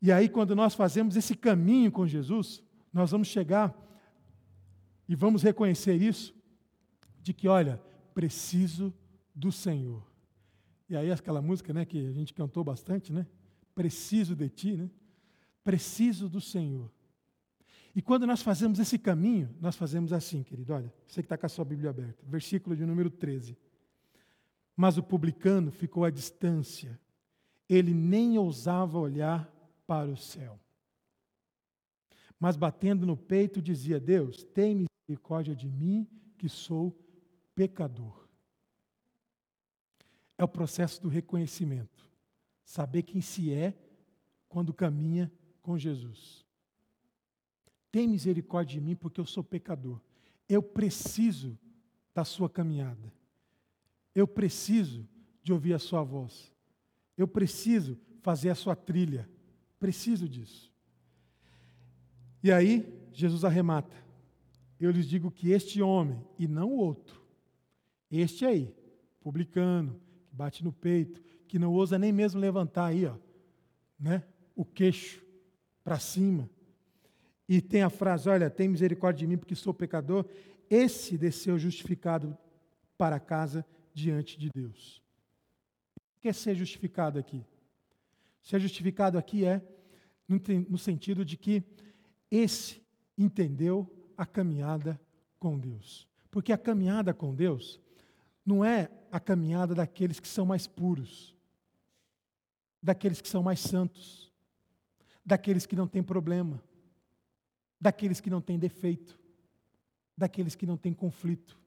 E 0.00 0.10
aí, 0.10 0.28
quando 0.28 0.54
nós 0.56 0.74
fazemos 0.74 1.16
esse 1.16 1.36
caminho 1.36 1.92
com 1.92 2.06
Jesus, 2.06 2.62
nós 2.92 3.10
vamos 3.10 3.28
chegar 3.28 3.72
e 5.12 5.14
vamos 5.14 5.42
reconhecer 5.42 6.00
isso, 6.00 6.34
de 7.20 7.34
que, 7.34 7.46
olha, 7.46 7.78
preciso 8.14 8.94
do 9.34 9.52
Senhor. 9.52 10.10
E 10.88 10.96
aí 10.96 11.12
aquela 11.12 11.42
música, 11.42 11.70
né, 11.70 11.84
que 11.84 12.06
a 12.06 12.12
gente 12.12 12.32
cantou 12.32 12.64
bastante, 12.64 13.12
né? 13.12 13.26
Preciso 13.74 14.34
de 14.34 14.48
ti, 14.48 14.74
né? 14.74 14.90
Preciso 15.62 16.30
do 16.30 16.40
Senhor. 16.40 16.90
E 17.94 18.00
quando 18.00 18.26
nós 18.26 18.40
fazemos 18.40 18.78
esse 18.78 18.98
caminho, 18.98 19.54
nós 19.60 19.76
fazemos 19.76 20.14
assim, 20.14 20.42
querido. 20.42 20.72
Olha, 20.72 20.90
você 21.06 21.20
que 21.20 21.26
está 21.26 21.36
com 21.36 21.44
a 21.44 21.48
sua 21.50 21.66
Bíblia 21.66 21.90
aberta, 21.90 22.24
versículo 22.26 22.74
de 22.74 22.86
número 22.86 23.10
13. 23.10 23.54
Mas 24.74 24.96
o 24.96 25.02
publicano 25.02 25.70
ficou 25.70 26.06
à 26.06 26.10
distância, 26.10 26.98
ele 27.68 27.92
nem 27.92 28.38
ousava 28.38 28.98
olhar 28.98 29.46
para 29.86 30.10
o 30.10 30.16
céu. 30.16 30.58
Mas 32.42 32.56
batendo 32.56 33.06
no 33.06 33.16
peito, 33.16 33.62
dizia: 33.62 34.00
Deus, 34.00 34.42
tem 34.42 34.84
misericórdia 35.08 35.54
de 35.54 35.68
mim, 35.68 36.08
que 36.36 36.48
sou 36.48 36.92
pecador. 37.54 38.26
É 40.36 40.42
o 40.42 40.48
processo 40.48 41.00
do 41.00 41.08
reconhecimento. 41.08 42.04
Saber 42.64 43.04
quem 43.04 43.20
se 43.20 43.54
é 43.54 43.78
quando 44.48 44.74
caminha 44.74 45.30
com 45.62 45.78
Jesus. 45.78 46.44
Tem 47.92 48.08
misericórdia 48.08 48.80
de 48.80 48.84
mim, 48.84 48.96
porque 48.96 49.20
eu 49.20 49.26
sou 49.26 49.44
pecador. 49.44 50.00
Eu 50.48 50.64
preciso 50.64 51.56
da 52.12 52.24
sua 52.24 52.50
caminhada. 52.50 53.12
Eu 54.12 54.26
preciso 54.26 55.08
de 55.44 55.52
ouvir 55.52 55.74
a 55.74 55.78
sua 55.78 56.02
voz. 56.02 56.52
Eu 57.16 57.28
preciso 57.28 57.96
fazer 58.20 58.50
a 58.50 58.56
sua 58.56 58.74
trilha. 58.74 59.30
Preciso 59.78 60.28
disso. 60.28 60.71
E 62.42 62.50
aí, 62.50 62.86
Jesus 63.12 63.44
arremata. 63.44 63.96
Eu 64.80 64.90
lhes 64.90 65.06
digo 65.06 65.30
que 65.30 65.50
este 65.50 65.80
homem, 65.80 66.20
e 66.38 66.48
não 66.48 66.70
o 66.70 66.76
outro, 66.76 67.22
este 68.10 68.44
aí, 68.44 68.74
publicano, 69.20 70.00
que 70.26 70.34
bate 70.34 70.64
no 70.64 70.72
peito, 70.72 71.22
que 71.46 71.58
não 71.58 71.72
ousa 71.72 71.98
nem 71.98 72.12
mesmo 72.12 72.40
levantar 72.40 72.86
aí, 72.86 73.06
ó, 73.06 73.14
né, 73.98 74.24
o 74.56 74.64
queixo 74.64 75.22
para 75.84 75.98
cima, 75.98 76.50
e 77.48 77.60
tem 77.60 77.82
a 77.82 77.90
frase: 77.90 78.28
Olha, 78.28 78.48
tem 78.48 78.68
misericórdia 78.68 79.20
de 79.20 79.26
mim 79.26 79.36
porque 79.36 79.54
sou 79.54 79.74
pecador. 79.74 80.24
Esse 80.70 81.18
desceu 81.18 81.58
justificado 81.58 82.36
para 82.96 83.20
casa 83.20 83.62
diante 83.92 84.38
de 84.38 84.48
Deus. 84.48 85.02
O 86.16 86.20
que 86.22 86.28
é 86.28 86.32
ser 86.32 86.54
justificado 86.54 87.18
aqui? 87.18 87.44
Ser 88.42 88.58
justificado 88.58 89.18
aqui 89.18 89.44
é 89.44 89.60
no, 90.26 90.40
no 90.68 90.78
sentido 90.78 91.24
de 91.24 91.36
que 91.36 91.62
esse 92.32 92.82
entendeu 93.16 93.86
a 94.16 94.24
caminhada 94.24 94.98
com 95.38 95.58
Deus. 95.58 96.08
Porque 96.30 96.50
a 96.50 96.56
caminhada 96.56 97.12
com 97.12 97.34
Deus 97.34 97.78
não 98.44 98.64
é 98.64 98.90
a 99.10 99.20
caminhada 99.20 99.74
daqueles 99.74 100.18
que 100.18 100.26
são 100.26 100.46
mais 100.46 100.66
puros, 100.66 101.36
daqueles 102.82 103.20
que 103.20 103.28
são 103.28 103.42
mais 103.42 103.60
santos, 103.60 104.32
daqueles 105.22 105.66
que 105.66 105.76
não 105.76 105.86
têm 105.86 106.02
problema, 106.02 106.62
daqueles 107.78 108.18
que 108.18 108.30
não 108.30 108.40
têm 108.40 108.58
defeito, 108.58 109.20
daqueles 110.16 110.54
que 110.54 110.64
não 110.64 110.78
têm 110.78 110.94
conflito. 110.94 111.60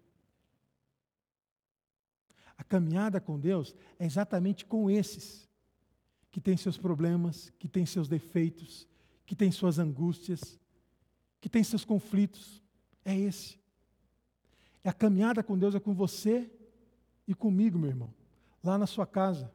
A 2.57 2.63
caminhada 2.63 3.21
com 3.21 3.39
Deus 3.39 3.75
é 3.99 4.05
exatamente 4.05 4.65
com 4.65 4.89
esses 4.89 5.47
que 6.31 6.41
têm 6.41 6.57
seus 6.57 6.77
problemas, 6.77 7.51
que 7.59 7.67
têm 7.67 7.85
seus 7.85 8.07
defeitos, 8.07 8.87
que 9.25 9.35
têm 9.35 9.51
suas 9.51 9.79
angústias, 9.79 10.59
que 11.41 11.49
têm 11.49 11.63
seus 11.63 11.83
conflitos. 11.83 12.61
É 13.03 13.15
esse. 13.17 13.59
É 14.83 14.89
a 14.89 14.93
caminhada 14.93 15.43
com 15.43 15.57
Deus 15.57 15.73
é 15.75 15.79
com 15.79 15.93
você 15.93 16.49
e 17.27 17.33
comigo, 17.33 17.77
meu 17.77 17.89
irmão, 17.89 18.13
lá 18.63 18.77
na 18.77 18.85
sua 18.85 19.05
casa. 19.05 19.51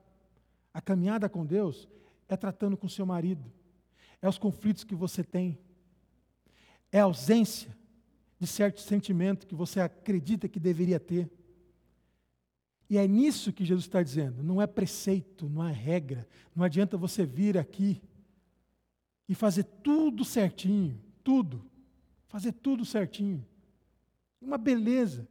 A 0.74 0.80
caminhada 0.80 1.28
com 1.28 1.44
Deus 1.46 1.88
é 2.28 2.36
tratando 2.36 2.76
com 2.76 2.88
seu 2.88 3.04
marido, 3.04 3.44
é 4.22 4.28
os 4.28 4.38
conflitos 4.38 4.84
que 4.84 4.94
você 4.94 5.24
tem, 5.24 5.58
é 6.92 7.00
a 7.00 7.04
ausência 7.04 7.76
de 8.38 8.46
certo 8.46 8.80
sentimento 8.80 9.46
que 9.46 9.54
você 9.54 9.80
acredita 9.80 10.48
que 10.48 10.58
deveria 10.58 10.98
ter. 10.98 11.30
E 12.88 12.98
é 12.98 13.06
nisso 13.06 13.52
que 13.52 13.64
Jesus 13.64 13.86
está 13.86 14.02
dizendo. 14.02 14.42
Não 14.42 14.60
é 14.60 14.66
preceito, 14.66 15.48
não 15.48 15.64
é 15.64 15.70
regra. 15.70 16.26
Não 16.56 16.64
adianta 16.64 16.96
você 16.96 17.24
vir 17.24 17.56
aqui 17.56 18.02
e 19.30 19.34
fazer 19.36 19.62
tudo 19.62 20.24
certinho, 20.24 21.00
tudo. 21.22 21.64
Fazer 22.26 22.50
tudo 22.50 22.84
certinho. 22.84 23.46
Uma 24.42 24.58
beleza. 24.58 25.28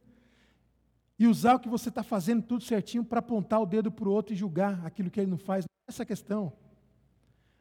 E 1.18 1.26
usar 1.26 1.56
o 1.56 1.60
que 1.60 1.68
você 1.68 1.90
está 1.90 2.02
fazendo 2.02 2.42
tudo 2.42 2.64
certinho 2.64 3.04
para 3.04 3.18
apontar 3.18 3.60
o 3.60 3.66
dedo 3.66 3.92
para 3.92 4.08
o 4.08 4.12
outro 4.12 4.32
e 4.32 4.36
julgar 4.36 4.86
aquilo 4.86 5.10
que 5.10 5.20
ele 5.20 5.30
não 5.30 5.36
faz. 5.36 5.66
Essa 5.86 6.02
é 6.02 6.06
questão. 6.06 6.50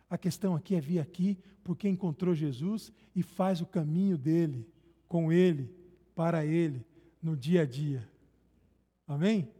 A 0.09 0.17
questão 0.17 0.55
aqui 0.55 0.75
é 0.75 0.79
vir 0.79 0.99
aqui 0.99 1.37
porque 1.61 1.89
encontrou 1.89 2.33
Jesus 2.33 2.89
e 3.13 3.21
faz 3.21 3.59
o 3.59 3.65
caminho 3.65 4.17
dele, 4.17 4.65
com 5.09 5.33
ele, 5.33 5.69
para 6.15 6.45
ele, 6.45 6.85
no 7.21 7.35
dia 7.35 7.63
a 7.63 7.65
dia. 7.65 8.09
Amém? 9.05 9.51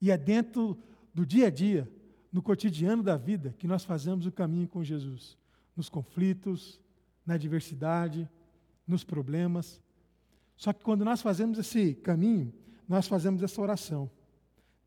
E 0.00 0.10
é 0.10 0.18
dentro 0.18 0.76
do 1.14 1.24
dia 1.24 1.46
a 1.46 1.50
dia, 1.50 1.88
no 2.32 2.42
cotidiano 2.42 3.02
da 3.02 3.16
vida, 3.16 3.54
que 3.58 3.66
nós 3.66 3.84
fazemos 3.84 4.24
o 4.24 4.32
caminho 4.32 4.66
com 4.66 4.82
Jesus. 4.82 5.36
Nos 5.76 5.88
conflitos, 5.88 6.80
na 7.26 7.34
adversidade, 7.34 8.28
nos 8.86 9.04
problemas. 9.04 9.82
Só 10.56 10.72
que 10.72 10.82
quando 10.82 11.04
nós 11.04 11.20
fazemos 11.20 11.58
esse 11.58 11.94
caminho, 11.94 12.52
nós 12.88 13.06
fazemos 13.06 13.42
essa 13.42 13.60
oração. 13.60 14.10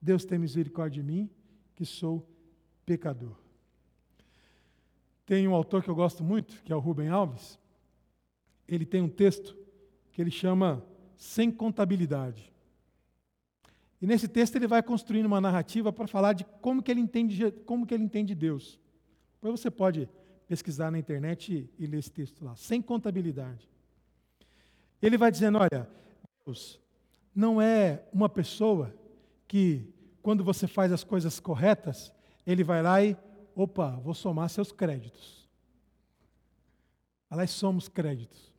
Deus 0.02 0.26
tem 0.26 0.40
misericórdia 0.40 1.02
de 1.02 1.08
mim, 1.08 1.30
que 1.76 1.86
sou 1.86 2.28
pecador. 2.86 3.36
Tem 5.26 5.48
um 5.48 5.54
autor 5.54 5.84
que 5.84 5.90
eu 5.90 5.96
gosto 5.96 6.24
muito, 6.24 6.62
que 6.64 6.72
é 6.72 6.76
o 6.76 6.80
Rubem 6.80 7.10
Alves. 7.10 7.60
Ele 8.68 8.86
tem 8.86 9.02
um 9.02 9.10
texto 9.10 9.56
que 10.12 10.22
ele 10.22 10.32
chama 10.32 10.84
Sem 11.18 11.52
Contabilidade. 11.52 12.55
E 14.06 14.08
nesse 14.08 14.28
texto 14.28 14.56
ele 14.56 14.68
vai 14.68 14.84
construindo 14.84 15.26
uma 15.26 15.42
narrativa 15.42 15.92
para 15.92 16.06
falar 16.06 16.34
de 16.34 16.46
como 16.62 16.84
que 16.84 16.92
ele 16.92 17.02
entende, 17.02 17.50
como 17.66 17.88
que 17.88 17.94
ele 17.96 18.04
entende 18.04 18.36
Deus. 18.36 18.80
Depois 19.34 19.60
você 19.60 19.72
pode 19.72 20.08
pesquisar 20.48 20.92
na 20.92 21.00
internet 21.00 21.52
e, 21.52 21.84
e 21.84 21.88
ler 21.88 21.98
esse 21.98 22.12
texto 22.12 22.46
lá, 22.46 22.56
sem 22.56 22.84
contabilidade. 22.84 23.68
Ele 25.02 25.18
vai 25.18 25.32
dizendo, 25.32 25.58
olha, 25.58 25.90
Deus 26.46 26.80
não 27.34 27.60
é 27.60 28.04
uma 28.14 28.30
pessoa 28.30 28.96
que 29.48 29.92
quando 30.22 30.44
você 30.44 30.68
faz 30.68 30.92
as 30.92 31.04
coisas 31.04 31.40
corretas, 31.40 32.14
ele 32.46 32.64
vai 32.64 32.84
lá 32.84 33.04
e, 33.04 33.18
opa, 33.56 34.00
vou 34.04 34.14
somar 34.14 34.50
seus 34.50 34.72
créditos. 34.72 35.50
Vai 37.28 37.38
lá 37.38 37.44
e 37.44 37.48
soma 37.48 37.80
os 37.80 37.88
créditos. 37.88 38.54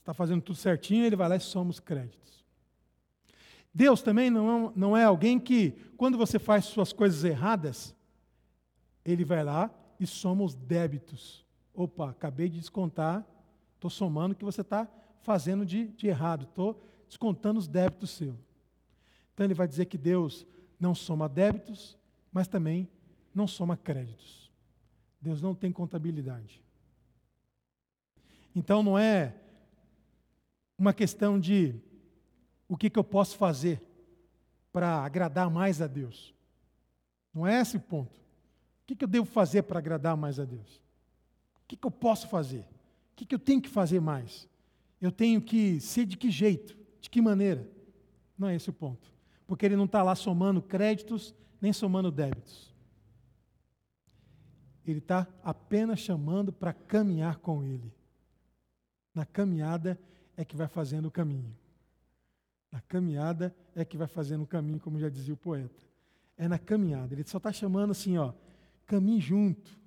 Está 0.00 0.12
fazendo 0.12 0.42
tudo 0.42 0.56
certinho, 0.56 1.06
ele 1.06 1.16
vai 1.16 1.30
lá 1.30 1.36
e 1.36 1.40
soma 1.40 1.70
os 1.70 1.80
créditos. 1.80 2.43
Deus 3.74 4.02
também 4.02 4.30
não, 4.30 4.68
é 4.68 4.72
não 4.76 4.96
é 4.96 5.02
alguém 5.02 5.40
que, 5.40 5.72
quando 5.96 6.16
você 6.16 6.38
faz 6.38 6.66
suas 6.66 6.92
coisas 6.92 7.24
erradas, 7.24 7.94
ele 9.04 9.24
vai 9.24 9.42
lá 9.42 9.68
e 9.98 10.06
soma 10.06 10.44
os 10.44 10.54
débitos. 10.54 11.44
Opa, 11.74 12.10
acabei 12.10 12.48
de 12.48 12.60
descontar, 12.60 13.26
estou 13.74 13.90
somando 13.90 14.32
o 14.32 14.36
que 14.36 14.44
você 14.44 14.60
está 14.60 14.88
fazendo 15.22 15.66
de, 15.66 15.88
de 15.88 16.06
errado, 16.06 16.44
estou 16.44 16.80
descontando 17.08 17.58
os 17.58 17.66
débitos 17.66 18.10
seus. 18.10 18.36
Então 19.32 19.44
ele 19.44 19.54
vai 19.54 19.66
dizer 19.66 19.86
que 19.86 19.98
Deus 19.98 20.46
não 20.78 20.94
soma 20.94 21.28
débitos, 21.28 21.98
mas 22.32 22.46
também 22.46 22.88
não 23.34 23.48
soma 23.48 23.76
créditos. 23.76 24.52
Deus 25.20 25.42
não 25.42 25.54
tem 25.54 25.72
contabilidade. 25.72 26.62
Então 28.54 28.84
não 28.84 28.96
é 28.96 29.34
uma 30.78 30.92
questão 30.92 31.40
de 31.40 31.74
o 32.68 32.76
que, 32.76 32.90
que 32.90 32.98
eu 32.98 33.04
posso 33.04 33.36
fazer 33.36 33.82
para 34.72 35.04
agradar 35.04 35.48
mais 35.48 35.80
a 35.80 35.86
Deus. 35.86 36.34
Não 37.32 37.46
é 37.46 37.60
esse 37.60 37.76
o 37.76 37.80
ponto. 37.80 38.18
O 38.18 38.86
que, 38.86 38.96
que 38.96 39.04
eu 39.04 39.08
devo 39.08 39.24
fazer 39.24 39.62
para 39.62 39.78
agradar 39.78 40.16
mais 40.16 40.40
a 40.40 40.44
Deus? 40.44 40.82
O 41.62 41.66
que, 41.68 41.76
que 41.76 41.86
eu 41.86 41.90
posso 41.90 42.28
fazer? 42.28 42.60
O 43.12 43.16
que, 43.16 43.24
que 43.24 43.34
eu 43.34 43.38
tenho 43.38 43.62
que 43.62 43.68
fazer 43.68 44.00
mais? 44.00 44.48
Eu 45.00 45.12
tenho 45.12 45.40
que 45.40 45.80
ser 45.80 46.04
de 46.06 46.16
que 46.16 46.30
jeito? 46.30 46.76
De 47.00 47.08
que 47.08 47.22
maneira? 47.22 47.68
Não 48.36 48.48
é 48.48 48.56
esse 48.56 48.68
o 48.68 48.72
ponto. 48.72 49.12
Porque 49.46 49.64
ele 49.64 49.76
não 49.76 49.84
está 49.84 50.02
lá 50.02 50.14
somando 50.14 50.60
créditos 50.60 51.34
nem 51.60 51.72
somando 51.72 52.10
débitos. 52.10 52.74
Ele 54.84 54.98
está 54.98 55.26
apenas 55.42 56.00
chamando 56.00 56.52
para 56.52 56.72
caminhar 56.72 57.38
com 57.38 57.62
ele. 57.62 57.92
Na 59.14 59.24
caminhada 59.24 59.98
é 60.36 60.44
que 60.44 60.56
vai 60.56 60.66
fazendo 60.66 61.06
o 61.06 61.10
caminho. 61.10 61.54
Na 62.74 62.80
caminhada 62.80 63.54
é 63.72 63.84
que 63.84 63.96
vai 63.96 64.08
fazendo 64.08 64.42
o 64.42 64.46
caminho, 64.48 64.80
como 64.80 64.98
já 64.98 65.08
dizia 65.08 65.32
o 65.32 65.36
poeta. 65.36 65.80
É 66.36 66.48
na 66.48 66.58
caminhada. 66.58 67.14
Ele 67.14 67.22
só 67.22 67.38
está 67.38 67.52
chamando 67.52 67.92
assim, 67.92 68.18
ó, 68.18 68.32
caminhe 68.84 69.20
junto, 69.20 69.78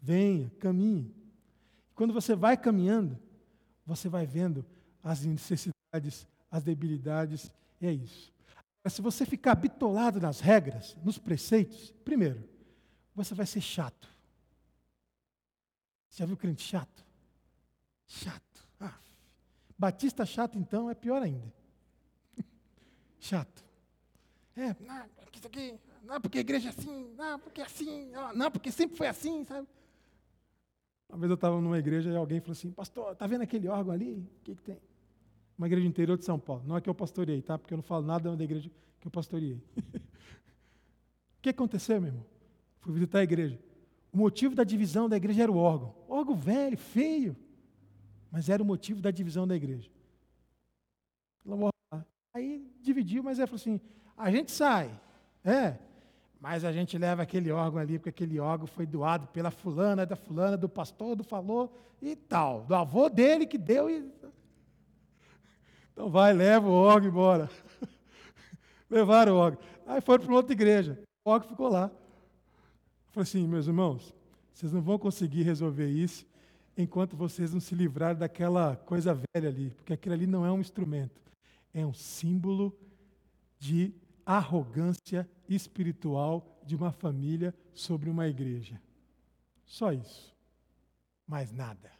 venha, 0.00 0.48
caminhe. 0.60 1.12
Quando 1.92 2.14
você 2.14 2.36
vai 2.36 2.56
caminhando, 2.56 3.18
você 3.84 4.08
vai 4.08 4.28
vendo 4.28 4.64
as 5.02 5.24
necessidades, 5.24 6.24
as 6.48 6.62
debilidades, 6.62 7.50
e 7.80 7.86
é 7.88 7.92
isso. 7.92 8.32
se 8.86 9.02
você 9.02 9.26
ficar 9.26 9.56
bitolado 9.56 10.20
nas 10.20 10.38
regras, 10.38 10.96
nos 11.02 11.18
preceitos, 11.18 11.90
primeiro, 12.04 12.48
você 13.12 13.34
vai 13.34 13.46
ser 13.46 13.60
chato. 13.60 14.08
Já 16.10 16.24
viu 16.24 16.36
crente 16.36 16.62
chato? 16.62 17.04
Chato. 18.06 18.68
Ah, 18.78 18.94
batista 19.76 20.24
chato, 20.24 20.56
então, 20.56 20.88
é 20.88 20.94
pior 20.94 21.20
ainda. 21.20 21.65
Chato. 23.18 23.64
É, 24.56 24.74
não, 24.80 25.04
isso 25.34 25.46
aqui, 25.46 25.78
não, 26.02 26.20
porque 26.20 26.38
a 26.38 26.40
igreja 26.40 26.68
é 26.68 26.70
assim, 26.70 27.14
não, 27.16 27.38
porque 27.38 27.60
é 27.60 27.64
assim, 27.64 28.10
não, 28.34 28.50
porque 28.50 28.72
sempre 28.72 28.96
foi 28.96 29.06
assim, 29.06 29.44
sabe? 29.44 29.68
Uma 31.08 31.18
vez 31.18 31.30
eu 31.30 31.34
estava 31.34 31.60
numa 31.60 31.78
igreja 31.78 32.10
e 32.10 32.16
alguém 32.16 32.40
falou 32.40 32.52
assim, 32.52 32.70
pastor, 32.70 33.14
tá 33.14 33.26
vendo 33.26 33.42
aquele 33.42 33.68
órgão 33.68 33.92
ali? 33.92 34.14
O 34.14 34.42
que, 34.42 34.54
que 34.54 34.62
tem? 34.62 34.78
Uma 35.56 35.66
igreja 35.66 35.86
interior 35.86 36.18
de 36.18 36.24
São 36.24 36.38
Paulo. 36.38 36.62
Não 36.66 36.76
é 36.76 36.80
que 36.80 36.90
eu 36.90 36.94
pastorei, 36.94 37.40
tá? 37.40 37.58
Porque 37.58 37.72
eu 37.72 37.76
não 37.76 37.82
falo 37.82 38.04
nada 38.04 38.34
da 38.34 38.44
igreja 38.44 38.70
que 39.00 39.06
eu 39.06 39.10
pastoreei. 39.10 39.62
o 39.78 41.40
que 41.40 41.50
aconteceu, 41.50 42.00
meu 42.00 42.08
irmão? 42.08 42.26
Fui 42.80 42.92
visitar 42.92 43.20
a 43.20 43.22
igreja. 43.22 43.58
O 44.12 44.18
motivo 44.18 44.54
da 44.54 44.64
divisão 44.64 45.08
da 45.08 45.16
igreja 45.16 45.44
era 45.44 45.52
o 45.52 45.56
órgão. 45.56 45.94
Órgão 46.08 46.34
velho, 46.34 46.76
feio. 46.76 47.36
Mas 48.30 48.48
era 48.48 48.62
o 48.62 48.66
motivo 48.66 49.00
da 49.00 49.10
divisão 49.10 49.46
da 49.46 49.54
igreja. 49.54 49.90
Aí 52.36 52.70
dividiu, 52.82 53.22
mas 53.22 53.38
ele 53.38 53.46
falou 53.46 53.56
assim: 53.56 53.80
a 54.14 54.30
gente 54.30 54.52
sai. 54.52 54.90
É, 55.42 55.78
mas 56.38 56.64
a 56.64 56.72
gente 56.72 56.98
leva 56.98 57.22
aquele 57.22 57.50
órgão 57.50 57.80
ali, 57.80 57.98
porque 57.98 58.10
aquele 58.10 58.38
órgão 58.38 58.66
foi 58.66 58.84
doado 58.84 59.26
pela 59.28 59.50
fulana, 59.50 60.04
da 60.04 60.16
fulana, 60.16 60.54
do 60.54 60.68
pastor, 60.68 61.16
do 61.16 61.24
falou 61.24 61.74
e 62.00 62.14
tal. 62.14 62.64
Do 62.64 62.74
avô 62.74 63.08
dele 63.08 63.46
que 63.46 63.56
deu 63.56 63.88
e. 63.88 64.12
Então 65.92 66.10
vai, 66.10 66.34
leva 66.34 66.68
o 66.68 66.72
órgão 66.72 67.08
embora. 67.08 67.48
Levaram 68.90 69.32
o 69.32 69.36
órgão. 69.38 69.62
Aí 69.86 69.98
foram 70.02 70.26
para 70.26 70.34
outra 70.34 70.52
igreja. 70.52 71.00
O 71.24 71.30
órgão 71.30 71.48
ficou 71.48 71.70
lá. 71.70 71.90
Falei 73.12 73.22
assim, 73.22 73.48
meus 73.48 73.66
irmãos, 73.66 74.14
vocês 74.52 74.74
não 74.74 74.82
vão 74.82 74.98
conseguir 74.98 75.42
resolver 75.42 75.88
isso 75.88 76.26
enquanto 76.76 77.16
vocês 77.16 77.54
não 77.54 77.60
se 77.60 77.74
livrarem 77.74 78.18
daquela 78.18 78.76
coisa 78.76 79.14
velha 79.14 79.48
ali, 79.48 79.70
porque 79.70 79.94
aquilo 79.94 80.14
ali 80.14 80.26
não 80.26 80.44
é 80.44 80.52
um 80.52 80.60
instrumento, 80.60 81.18
é 81.78 81.86
um 81.86 81.92
símbolo 81.92 82.76
de 83.58 83.94
arrogância 84.24 85.28
espiritual 85.48 86.60
de 86.64 86.74
uma 86.74 86.90
família 86.90 87.54
sobre 87.72 88.10
uma 88.10 88.26
igreja. 88.26 88.80
Só 89.64 89.92
isso. 89.92 90.34
Mais 91.26 91.52
nada. 91.52 91.90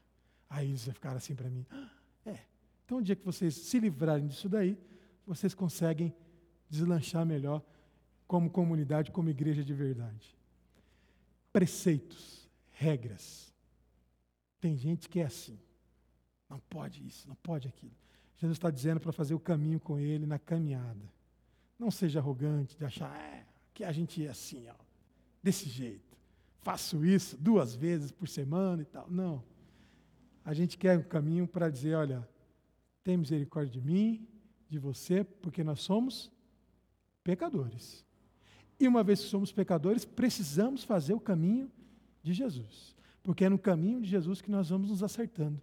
Aí 0.48 0.68
eles 0.68 0.84
ficaram 0.84 1.16
assim 1.16 1.34
para 1.34 1.50
mim. 1.50 1.66
Ah, 1.70 1.90
é. 2.24 2.38
Então, 2.84 2.98
o 2.98 3.02
dia 3.02 3.16
que 3.16 3.24
vocês 3.24 3.54
se 3.54 3.78
livrarem 3.78 4.26
disso 4.26 4.48
daí, 4.48 4.78
vocês 5.26 5.54
conseguem 5.54 6.14
deslanchar 6.68 7.26
melhor 7.26 7.62
como 8.26 8.50
comunidade, 8.50 9.10
como 9.10 9.30
igreja 9.30 9.64
de 9.64 9.74
verdade 9.74 10.36
preceitos, 11.56 12.46
regras. 12.70 13.50
Tem 14.60 14.76
gente 14.76 15.08
que 15.08 15.20
é 15.20 15.24
assim. 15.24 15.58
Não 16.50 16.60
pode 16.60 17.06
isso, 17.06 17.26
não 17.26 17.34
pode 17.36 17.66
aquilo. 17.66 17.96
Jesus 18.36 18.56
está 18.56 18.70
dizendo 18.70 19.00
para 19.00 19.12
fazer 19.12 19.34
o 19.34 19.40
caminho 19.40 19.80
com 19.80 19.98
ele 19.98 20.26
na 20.26 20.38
caminhada. 20.38 21.10
Não 21.78 21.90
seja 21.90 22.20
arrogante 22.20 22.76
de 22.76 22.84
achar 22.84 23.14
é, 23.18 23.46
que 23.72 23.84
a 23.84 23.92
gente 23.92 24.24
é 24.24 24.30
assim, 24.30 24.66
ó, 24.68 24.74
desse 25.42 25.68
jeito. 25.68 26.16
Faço 26.62 27.04
isso 27.04 27.36
duas 27.36 27.74
vezes 27.74 28.10
por 28.10 28.28
semana 28.28 28.82
e 28.82 28.84
tal. 28.84 29.10
Não. 29.10 29.42
A 30.44 30.52
gente 30.52 30.76
quer 30.76 30.98
um 30.98 31.02
caminho 31.02 31.46
para 31.46 31.70
dizer: 31.70 31.94
olha, 31.94 32.28
tem 33.04 33.16
misericórdia 33.16 33.72
de 33.72 33.80
mim, 33.80 34.26
de 34.68 34.78
você, 34.78 35.22
porque 35.22 35.62
nós 35.62 35.80
somos 35.80 36.30
pecadores. 37.22 38.04
E 38.78 38.86
uma 38.86 39.02
vez 39.02 39.20
que 39.20 39.28
somos 39.28 39.52
pecadores, 39.52 40.04
precisamos 40.04 40.84
fazer 40.84 41.14
o 41.14 41.20
caminho 41.20 41.70
de 42.22 42.32
Jesus. 42.32 42.94
Porque 43.22 43.44
é 43.44 43.48
no 43.48 43.58
caminho 43.58 44.00
de 44.00 44.08
Jesus 44.08 44.40
que 44.40 44.50
nós 44.50 44.68
vamos 44.68 44.90
nos 44.90 45.02
acertando, 45.02 45.60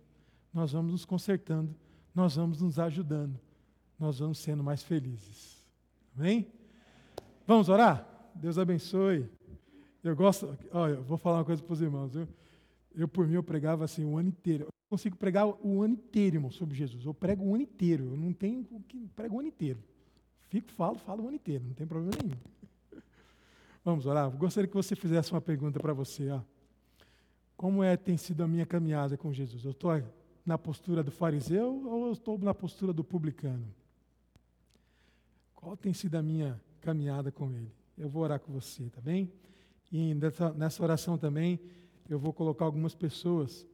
nós 0.53 0.71
vamos 0.71 0.91
nos 0.91 1.05
consertando, 1.05 1.75
nós 2.13 2.35
vamos 2.35 2.61
nos 2.61 2.79
ajudando, 2.79 3.39
nós 3.99 4.19
vamos 4.19 4.39
sendo 4.39 4.63
mais 4.63 4.83
felizes. 4.83 5.63
Amém? 6.17 6.47
Vamos 7.47 7.69
orar? 7.69 8.07
Deus 8.35 8.57
abençoe. 8.57 9.29
Eu 10.03 10.15
gosto, 10.15 10.57
olha, 10.71 10.93
eu 10.93 11.03
vou 11.03 11.17
falar 11.17 11.39
uma 11.39 11.45
coisa 11.45 11.63
para 11.63 11.73
os 11.73 11.81
irmãos. 11.81 12.15
Eu, 12.15 12.27
eu, 12.95 13.07
por 13.07 13.27
mim, 13.27 13.35
eu 13.35 13.43
pregava 13.43 13.85
assim 13.85 14.03
o 14.03 14.17
ano 14.17 14.29
inteiro. 14.29 14.65
Eu 14.65 14.71
consigo 14.89 15.15
pregar 15.15 15.47
o 15.47 15.81
ano 15.81 15.93
inteiro, 15.93 16.35
irmão, 16.35 16.51
sobre 16.51 16.75
Jesus. 16.75 17.05
Eu 17.05 17.13
prego 17.13 17.43
o 17.43 17.53
ano 17.53 17.63
inteiro. 17.63 18.05
Eu 18.11 18.17
não 18.17 18.33
tenho 18.33 18.67
o 18.71 18.81
que 18.81 19.07
prego 19.15 19.35
o 19.35 19.39
ano 19.39 19.47
inteiro. 19.47 19.79
Fico, 20.49 20.71
falo, 20.73 20.97
falo 20.99 21.23
o 21.23 21.27
ano 21.27 21.35
inteiro, 21.35 21.63
não 21.65 21.73
tem 21.73 21.87
problema 21.87 22.15
nenhum. 22.21 22.35
Vamos 23.83 24.05
orar? 24.05 24.29
Gostaria 24.29 24.67
que 24.67 24.75
você 24.75 24.95
fizesse 24.95 25.31
uma 25.31 25.41
pergunta 25.41 25.79
para 25.79 25.93
você. 25.93 26.29
Ó. 26.29 26.41
Como 27.57 27.83
é 27.83 27.97
tem 27.97 28.17
sido 28.17 28.43
a 28.43 28.47
minha 28.47 28.65
caminhada 28.65 29.17
com 29.17 29.33
Jesus? 29.33 29.65
Eu 29.65 29.71
estou 29.71 29.89
na 30.45 30.57
postura 30.57 31.03
do 31.03 31.11
fariseu 31.11 31.87
ou 31.87 32.07
eu 32.07 32.13
estou 32.13 32.37
na 32.37 32.53
postura 32.53 32.91
do 32.91 33.03
publicano? 33.03 33.65
Qual 35.55 35.77
tem 35.77 35.93
sido 35.93 36.15
a 36.15 36.21
minha 36.21 36.61
caminhada 36.81 37.31
com 37.31 37.51
ele? 37.51 37.71
Eu 37.97 38.09
vou 38.09 38.23
orar 38.23 38.39
com 38.39 38.51
você, 38.51 38.89
tá 38.89 38.99
bem? 38.99 39.31
E 39.91 40.13
nessa, 40.15 40.51
nessa 40.53 40.83
oração 40.83 41.17
também 41.17 41.59
eu 42.09 42.19
vou 42.19 42.33
colocar 42.33 42.65
algumas 42.65 42.93
pessoas 42.93 43.65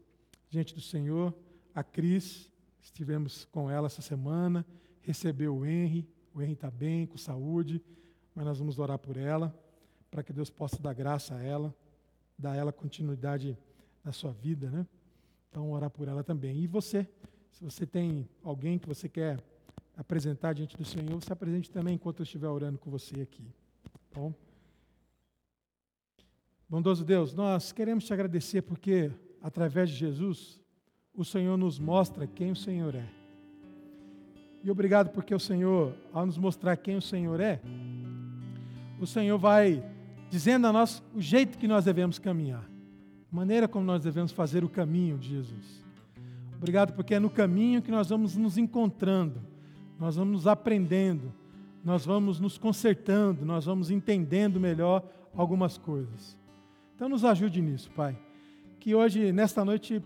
diante 0.49 0.75
do 0.75 0.81
Senhor. 0.81 1.33
A 1.73 1.83
Cris, 1.83 2.51
estivemos 2.81 3.45
com 3.45 3.69
ela 3.69 3.87
essa 3.87 4.01
semana, 4.01 4.65
recebeu 5.01 5.55
o 5.55 5.65
Henry, 5.65 6.07
o 6.33 6.41
Henry 6.41 6.53
está 6.53 6.69
bem, 6.69 7.07
com 7.07 7.17
saúde, 7.17 7.81
mas 8.35 8.45
nós 8.45 8.59
vamos 8.59 8.77
orar 8.77 8.99
por 8.99 9.17
ela 9.17 9.53
para 10.11 10.23
que 10.23 10.33
Deus 10.33 10.49
possa 10.49 10.81
dar 10.81 10.93
graça 10.93 11.35
a 11.35 11.41
ela, 11.41 11.73
dar 12.37 12.51
a 12.51 12.55
ela 12.55 12.71
continuidade 12.71 13.57
na 14.03 14.11
sua 14.11 14.31
vida, 14.31 14.69
né? 14.69 14.87
Então, 15.49 15.71
orar 15.71 15.89
por 15.89 16.07
ela 16.07 16.23
também. 16.23 16.59
E 16.59 16.67
você, 16.67 17.07
se 17.51 17.63
você 17.63 17.85
tem 17.85 18.27
alguém 18.43 18.77
que 18.77 18.87
você 18.87 19.09
quer 19.09 19.39
apresentar 19.97 20.53
diante 20.53 20.77
do 20.77 20.85
Senhor, 20.85 21.21
você 21.21 21.33
apresente 21.33 21.69
também 21.69 21.95
enquanto 21.95 22.19
eu 22.19 22.23
estiver 22.23 22.47
orando 22.47 22.77
com 22.77 22.89
você 22.89 23.21
aqui. 23.21 23.43
Tá 24.11 24.19
bom? 24.19 24.33
Bondoso 26.69 27.03
Deus, 27.03 27.33
nós 27.33 27.71
queremos 27.71 28.05
te 28.05 28.13
agradecer 28.13 28.61
porque, 28.61 29.11
através 29.41 29.89
de 29.89 29.95
Jesus, 29.95 30.61
o 31.13 31.25
Senhor 31.25 31.57
nos 31.57 31.79
mostra 31.79 32.27
quem 32.27 32.51
o 32.51 32.55
Senhor 32.55 32.93
é. 32.93 33.09
E 34.63 34.69
obrigado 34.69 35.09
porque 35.09 35.33
o 35.33 35.39
Senhor, 35.39 35.95
ao 36.13 36.25
nos 36.25 36.37
mostrar 36.37 36.77
quem 36.77 36.95
o 36.95 37.01
Senhor 37.01 37.39
é, 37.39 37.59
o 38.99 39.07
Senhor 39.07 39.37
vai 39.37 39.83
dizendo 40.29 40.67
a 40.67 40.73
nós 40.73 41.01
o 41.15 41.21
jeito 41.21 41.57
que 41.57 41.67
nós 41.67 41.85
devemos 41.85 42.19
caminhar, 42.19 42.69
maneira 43.31 43.67
como 43.67 43.85
nós 43.85 44.03
devemos 44.03 44.31
fazer 44.31 44.63
o 44.63 44.69
caminho 44.69 45.17
de 45.17 45.29
Jesus. 45.29 45.83
Obrigado, 46.57 46.93
porque 46.93 47.15
é 47.15 47.19
no 47.19 47.29
caminho 47.29 47.81
que 47.81 47.91
nós 47.91 48.09
vamos 48.09 48.35
nos 48.35 48.57
encontrando, 48.57 49.41
nós 49.99 50.15
vamos 50.15 50.33
nos 50.33 50.47
aprendendo, 50.47 51.31
nós 51.83 52.05
vamos 52.05 52.39
nos 52.39 52.57
consertando, 52.57 53.45
nós 53.45 53.65
vamos 53.65 53.89
entendendo 53.89 54.59
melhor 54.59 55.03
algumas 55.35 55.77
coisas. 55.77 56.37
Então, 56.95 57.07
nos 57.07 57.23
ajude 57.23 57.61
nisso, 57.61 57.89
Pai. 57.91 58.17
Que 58.79 58.93
hoje, 58.93 59.31
nesta 59.31 59.63
noite, 59.63 60.03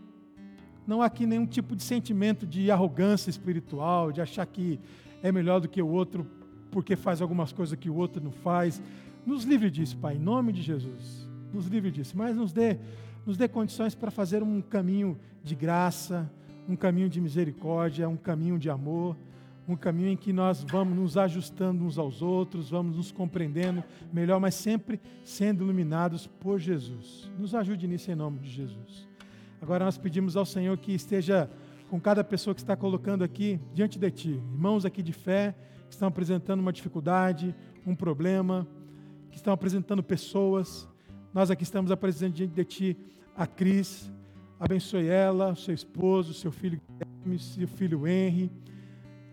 não 0.86 1.02
há 1.02 1.06
aqui 1.06 1.26
nenhum 1.26 1.46
tipo 1.46 1.76
de 1.76 1.82
sentimento 1.82 2.46
de 2.46 2.70
arrogância 2.70 3.30
espiritual, 3.30 4.12
de 4.12 4.22
achar 4.22 4.46
que 4.46 4.80
é 5.24 5.32
melhor 5.32 5.60
do 5.60 5.68
que 5.68 5.82
o 5.82 5.88
outro 5.88 6.28
porque 6.74 6.96
faz 6.96 7.22
algumas 7.22 7.54
coisas 7.54 7.78
que 7.78 7.90
o 7.90 7.96
outro 7.96 8.22
não 8.22 8.32
faz. 8.32 8.82
Nos 9.26 9.44
livre 9.44 9.70
disso, 9.70 9.96
Pai, 9.98 10.16
em 10.16 10.20
nome 10.20 10.52
de 10.52 10.62
Jesus. 10.62 11.30
Nos 11.54 11.68
livre 11.68 11.92
disso, 11.92 12.18
mas 12.18 12.36
nos 12.36 12.52
dê, 12.52 12.80
nos 13.26 13.38
dê 13.38 13.48
condições 13.48 13.96
para 13.96 14.12
fazer 14.12 14.44
um 14.44 14.62
caminho 14.62 15.18
de 15.44 15.56
graça, 15.56 16.30
um 16.68 16.76
caminho 16.76 17.10
de 17.10 17.20
misericórdia, 17.20 18.08
um 18.08 18.18
caminho 18.18 18.58
de 18.58 18.70
amor, 18.70 19.18
um 19.68 19.76
caminho 19.76 20.10
em 20.10 20.18
que 20.18 20.34
nós 20.34 20.64
vamos 20.64 20.96
nos 20.96 21.18
ajustando 21.18 21.84
uns 21.84 21.98
aos 21.98 22.22
outros, 22.22 22.70
vamos 22.70 22.98
nos 22.98 23.12
compreendendo 23.12 23.84
melhor, 24.12 24.40
mas 24.40 24.56
sempre 24.56 25.00
sendo 25.24 25.64
iluminados 25.64 26.28
por 26.28 26.60
Jesus. 26.60 27.32
Nos 27.40 27.56
ajude 27.56 27.88
nisso 27.88 28.12
em 28.12 28.16
nome 28.16 28.40
de 28.40 28.50
Jesus. 28.50 29.08
Agora 29.62 29.86
nós 29.86 29.98
pedimos 29.98 30.36
ao 30.36 30.46
Senhor 30.46 30.78
que 30.78 30.94
esteja 30.94 31.50
com 31.90 32.00
cada 32.00 32.24
pessoa 32.24 32.54
que 32.54 32.62
está 32.62 32.76
colocando 32.76 33.24
aqui 33.24 33.60
diante 33.74 33.98
de 33.98 34.12
Ti. 34.12 34.42
Irmãos 34.52 34.84
aqui 34.84 35.02
de 35.02 35.14
fé 35.14 35.56
que 35.88 35.94
estão 35.94 36.08
apresentando 36.08 36.60
uma 36.60 36.74
dificuldade, 36.74 37.56
um 37.86 37.96
problema, 37.96 38.68
que 39.30 39.38
estão 39.38 39.54
apresentando 39.54 40.04
pessoas. 40.04 40.88
Nós 41.34 41.50
aqui 41.50 41.64
estamos 41.64 41.90
apresentando 41.90 42.36
diante 42.36 42.54
de 42.54 42.64
Ti 42.64 42.98
a 43.36 43.48
Cris. 43.48 44.12
Abençoe 44.60 45.08
ela, 45.08 45.56
seu 45.56 45.74
esposo, 45.74 46.32
seu 46.32 46.52
filho 46.52 46.80
Guilherme, 46.88 47.40
seu 47.40 47.68
filho 47.68 48.08
Henry. 48.08 48.52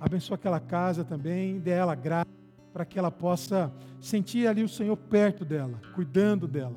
Abençoe 0.01 0.35
aquela 0.35 0.59
casa 0.59 1.05
também, 1.05 1.59
dê 1.59 1.73
ela 1.73 1.95
graça 1.95 2.31
para 2.73 2.87
que 2.87 2.99
ela 2.99 3.11
possa 3.11 3.71
sentir 4.01 4.47
ali 4.47 4.63
o 4.63 4.69
Senhor 4.69 4.97
perto 4.97 5.45
dela, 5.45 5.79
cuidando 5.95 6.49
dela, 6.49 6.77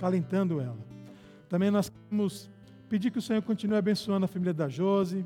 calentando 0.00 0.60
ela. 0.60 0.78
Também 1.48 1.70
nós 1.70 1.88
queremos 1.88 2.50
pedir 2.88 3.12
que 3.12 3.18
o 3.18 3.22
Senhor 3.22 3.42
continue 3.42 3.76
abençoando 3.76 4.24
a 4.24 4.28
família 4.28 4.52
da 4.52 4.68
Jose, 4.68 5.24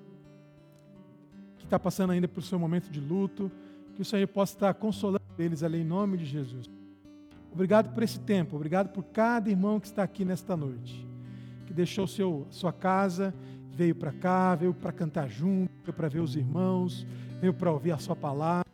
que 1.56 1.64
está 1.64 1.78
passando 1.78 2.10
ainda 2.10 2.28
por 2.28 2.42
seu 2.42 2.58
momento 2.58 2.90
de 2.90 3.00
luto, 3.00 3.50
que 3.94 4.02
o 4.02 4.04
Senhor 4.04 4.28
possa 4.28 4.52
estar 4.52 4.74
consolando 4.74 5.24
eles 5.38 5.62
ali 5.62 5.80
em 5.80 5.84
nome 5.84 6.18
de 6.18 6.26
Jesus. 6.26 6.81
Obrigado 7.52 7.92
por 7.92 8.02
esse 8.02 8.18
tempo, 8.18 8.56
obrigado 8.56 8.88
por 8.88 9.04
cada 9.04 9.50
irmão 9.50 9.78
que 9.78 9.86
está 9.86 10.02
aqui 10.02 10.24
nesta 10.24 10.56
noite, 10.56 11.06
que 11.66 11.72
deixou 11.72 12.06
seu, 12.06 12.46
sua 12.50 12.72
casa, 12.72 13.34
veio 13.74 13.94
para 13.94 14.12
cá, 14.12 14.54
veio 14.54 14.72
para 14.72 14.90
cantar 14.90 15.28
junto, 15.28 15.70
veio 15.82 15.92
para 15.92 16.08
ver 16.08 16.20
os 16.20 16.34
irmãos, 16.34 17.06
veio 17.40 17.52
para 17.52 17.70
ouvir 17.70 17.92
a 17.92 17.98
sua 17.98 18.16
palavra. 18.16 18.70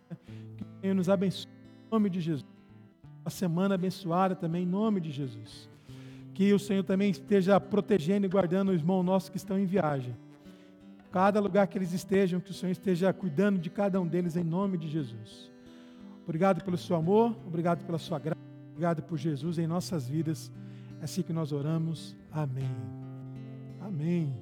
Que 0.56 0.62
o 0.62 0.80
Senhor 0.80 0.94
nos 0.94 1.08
abençoe 1.08 1.50
em 1.50 1.90
nome 1.90 2.10
de 2.10 2.20
Jesus. 2.20 2.46
Uma 3.24 3.30
semana 3.30 3.74
abençoada 3.74 4.36
também 4.36 4.62
em 4.62 4.66
nome 4.66 5.00
de 5.00 5.10
Jesus. 5.10 5.68
Que 6.32 6.52
o 6.52 6.58
Senhor 6.58 6.84
também 6.84 7.10
esteja 7.10 7.60
protegendo 7.60 8.26
e 8.26 8.28
guardando 8.28 8.70
os 8.70 8.80
irmãos 8.80 9.02
nossos 9.02 9.28
que 9.28 9.36
estão 9.36 9.58
em 9.58 9.66
viagem. 9.66 10.14
Cada 11.10 11.40
lugar 11.40 11.66
que 11.66 11.78
eles 11.78 11.92
estejam, 11.92 12.38
que 12.38 12.50
o 12.50 12.54
Senhor 12.54 12.70
esteja 12.70 13.12
cuidando 13.12 13.58
de 13.58 13.70
cada 13.70 14.00
um 14.00 14.06
deles 14.06 14.36
em 14.36 14.44
nome 14.44 14.78
de 14.78 14.88
Jesus. 14.88 15.50
Obrigado 16.24 16.62
pelo 16.62 16.76
seu 16.76 16.94
amor, 16.94 17.34
obrigado 17.46 17.84
pela 17.84 17.98
sua 17.98 18.18
graça, 18.18 18.47
Obrigado 18.78 19.02
por 19.02 19.18
Jesus 19.18 19.58
em 19.58 19.66
nossas 19.66 20.08
vidas. 20.08 20.52
É 21.00 21.04
assim 21.04 21.20
que 21.20 21.32
nós 21.32 21.50
oramos. 21.50 22.16
Amém. 22.30 22.70
Amém. 23.80 24.32